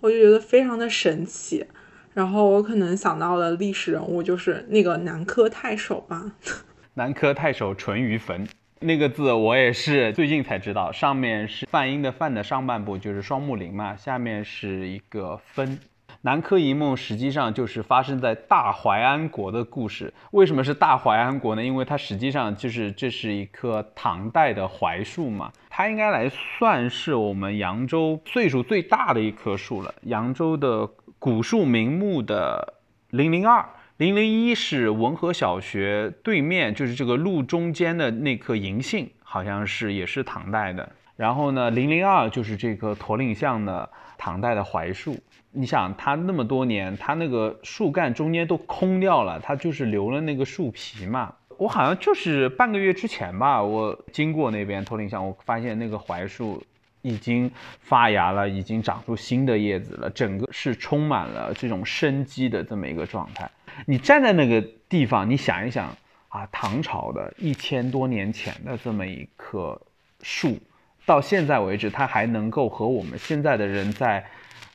[0.00, 1.66] 我就觉得非常的神奇。
[2.14, 6.32] 然后我可能想到的历史人物就是那个南柯太守吧。
[6.94, 8.44] 南柯太守淳于棼
[8.80, 15.78] 那个字我也是最近才知道，上面是泛音的泛的上半部就是双木林嘛，下面是一个分。
[16.22, 20.12] 南柯一梦实际上就是发生在大淮安国的故事。
[20.32, 21.62] 为什么是大淮安国呢？
[21.62, 29.94] 因为它实际上就是这是一棵唐代的槐树嘛，它应该来算是我们扬州岁数最大的一棵树了。
[30.02, 32.74] 扬州的古树名木的
[33.10, 33.64] 零零二、
[33.98, 40.88] 零零一是文和小学对面，就是这个路中间的那棵银杏，好像是也是唐代的。
[41.16, 45.16] 然后呢，零零二就是这棵驼岭巷的唐代的槐树。
[45.50, 51.34] 你想，它那么多年，它那个树干中间都空掉了，它就是留了那个树皮嘛。
[51.56, 56.62] 我好像就是半个月之前吧，我经过那边驼岭巷，我发现那个槐树
[57.02, 63.50] 已经发芽了，已经长出新的叶子了，整个是充满了这种生机的这么一个状态。
[63.86, 65.96] 你站在那个地方，你想一想
[66.28, 69.80] 啊，唐朝的一千多年前的这么一棵
[70.22, 70.58] 树。
[71.06, 74.22] 到现在为止，它还能够和我们现在的人在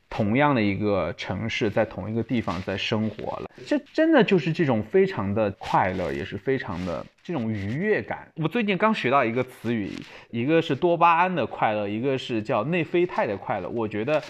[0.10, 3.52] 同样的一个城市，在同一个地方在生活了。
[3.68, 8.28] 这真的就是这种非常的快乐，也是非常的这种愉悦感。
[8.38, 9.92] 我最近刚学到一个词语，
[10.32, 13.70] 一个是多巴胺的快乐，一个是叫内啡肽的快乐。
[13.70, 14.24] 我觉得，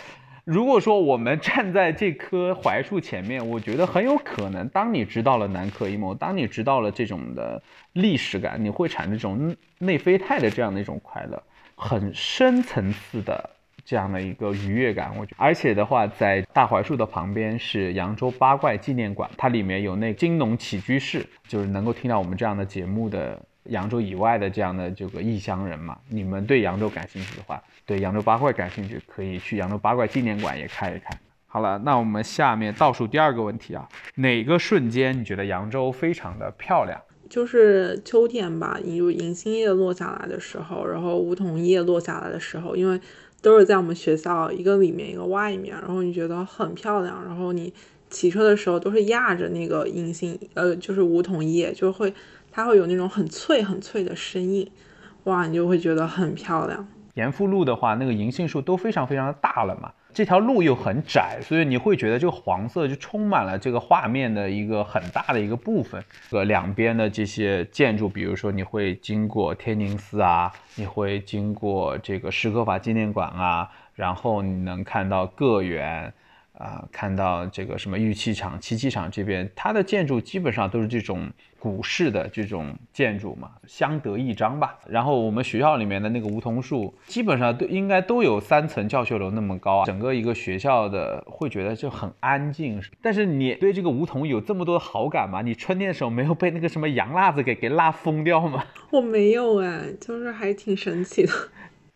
[0.46, 7.64] 如果说我们站在这棵槐树前面，我觉得很有可能，当你知道了南柯一梦，当你知道了这种的
[7.94, 11.42] 历史感，你会产生这种内啡肽的这样的一种快乐。
[11.76, 13.50] 很深层次的
[13.86, 25.98] 这样的一个愉悦感，我觉得，而且的话，在大槐树的旁边是扬州八怪纪念馆，它里面有那金农起居室，就是能够听到我们这样的节目的扬州以外的这样的这个异乡人嘛。
[26.10, 31.18] 你们对扬州感兴趣的话，对扬州八怪感兴趣，可以去扬州八怪纪念馆也看一看。
[31.46, 37.00] 好了，那我们下面倒数第二个问题啊，哪个瞬间你觉得扬州非常的漂亮？
[37.30, 43.00] 就是秋天吧，有银杏叶落下来的时候，然后梧桐叶落下来的时候，因为
[43.42, 47.74] 都是在我们学校一个里面一个外面，然后你觉得很漂亮，然后你
[48.10, 52.14] 骑车的时候都是压着那个银杏，呃，就是梧桐叶，就会
[52.56, 54.70] 它会有那种很脆很脆的声音，
[55.24, 56.88] 哇，你就会觉得很漂亮。
[57.16, 59.92] 延福路的话，那个银杏树都非常非常的大了嘛。
[60.14, 66.04] 这条路又很窄，所以你会觉得这个黄色就充满了这个画面的一个很大的一个部分。
[66.30, 76.14] 呃，两边的这些建筑，比如说你会经过天宁寺啊，你会经过这个石刻法纪念馆啊，然后你能看到个园。
[76.56, 81.28] 啊，看到这个什么玉器厂、漆器厂这边，它的建筑基本上都是这种
[81.64, 84.78] 古式的这种建筑嘛，相得益彰吧。
[84.86, 89.86] 然后我们学校里面的那个梧桐树，基本上都应该都有三层教学楼那么高啊。
[89.86, 92.82] 整个一个学校的会觉得就很安静。
[93.02, 95.42] 但是你对这个梧桐有这么多好感吗？
[95.42, 98.66] 你春天的时候没有被那个什么洋辣子给给辣疯掉吗？
[98.92, 101.32] 我没有哎，就是还挺神奇的。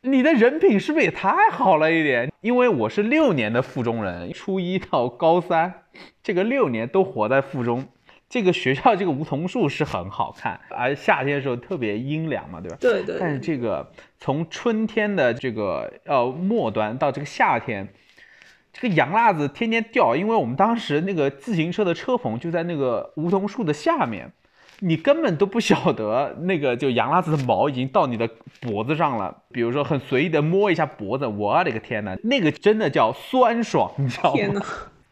[0.04, 2.32] 你的人品是不是也太好了一点？
[2.40, 5.82] 因为我是六年的附中人，初一到高三，
[6.24, 7.86] 这个六年都活在附中。
[8.30, 12.78] 这个学校这个梧桐树是很好看， 而夏天的时候特别阴凉嘛，对吧？
[12.80, 13.18] 对对。
[13.20, 17.88] 但是这个从春天的这个呃末端到这个夏天，
[18.74, 24.32] 这个洋辣子天天掉，因为我们当时那个自行车的车棚就在那个梧桐树的下面。
[24.80, 28.30] 你根本都不晓得那个就洋辣子的毛已经到你的
[28.62, 34.36] 脖子上了，比如说很随意的摸一下脖子，我的个天呐，那个真的叫酸爽，你知道吗？
[34.36, 34.54] 天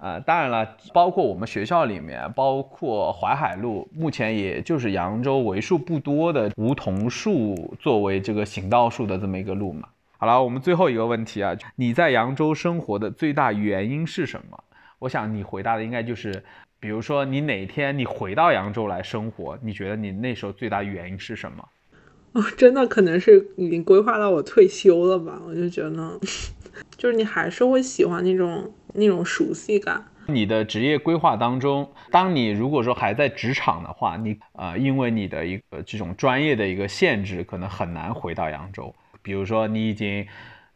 [0.06, 9.88] 啊，当然了，包括我们学校里面，包括淮海路，目前也就是扬州为数不多的梧桐树作为这个行道树的这么一个路嘛。
[10.20, 14.64] 好了，我们最后一个问题啊，你在扬州生活的最大原因是什么？
[14.99, 16.43] 我想你回答的应该就是。
[16.78, 21.68] 比如说，你哪天你回到扬州来生活，你觉得你那时候最大原因是什么？
[22.34, 25.41] 哦，真的可能是已经规划到我退休了吧？
[25.47, 26.20] 我就觉得，
[26.98, 30.04] 就是你还是会喜欢那种那种熟悉感。
[30.28, 38.93] 你的职业规划当中，当你如果说还在职场的话，你呃，因为你的一个这种专业的一个限制，可能很难回到扬州。
[39.22, 40.26] 比如说，你已经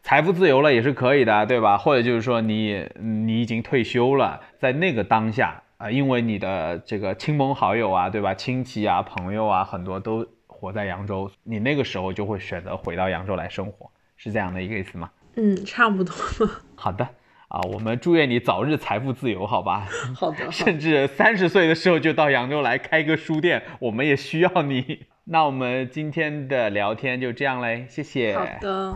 [0.03, 1.77] 财富自由了，也是可以的，对吧？
[1.77, 5.63] 或者就是说，你你已经退休了，在那个当下。
[5.77, 8.33] 啊，因为你的这个亲朋好友啊，对吧？
[8.33, 15.09] 亲戚啊，朋友啊，很多都活在扬州，你那个时候就会选择回到扬州来生活，是这样的一个意思吗？
[15.39, 16.13] 嗯，差不多
[16.75, 17.07] 好的，
[17.47, 19.87] 啊，我们祝愿你早日财富自由，好吧？
[20.13, 20.45] 好的。
[20.51, 25.05] 甚至三十岁的时候就到扬州来开个书店，我们也需要你。
[25.23, 28.35] 那我们今天的聊天就这样嘞，谢谢。
[28.37, 28.93] 好的。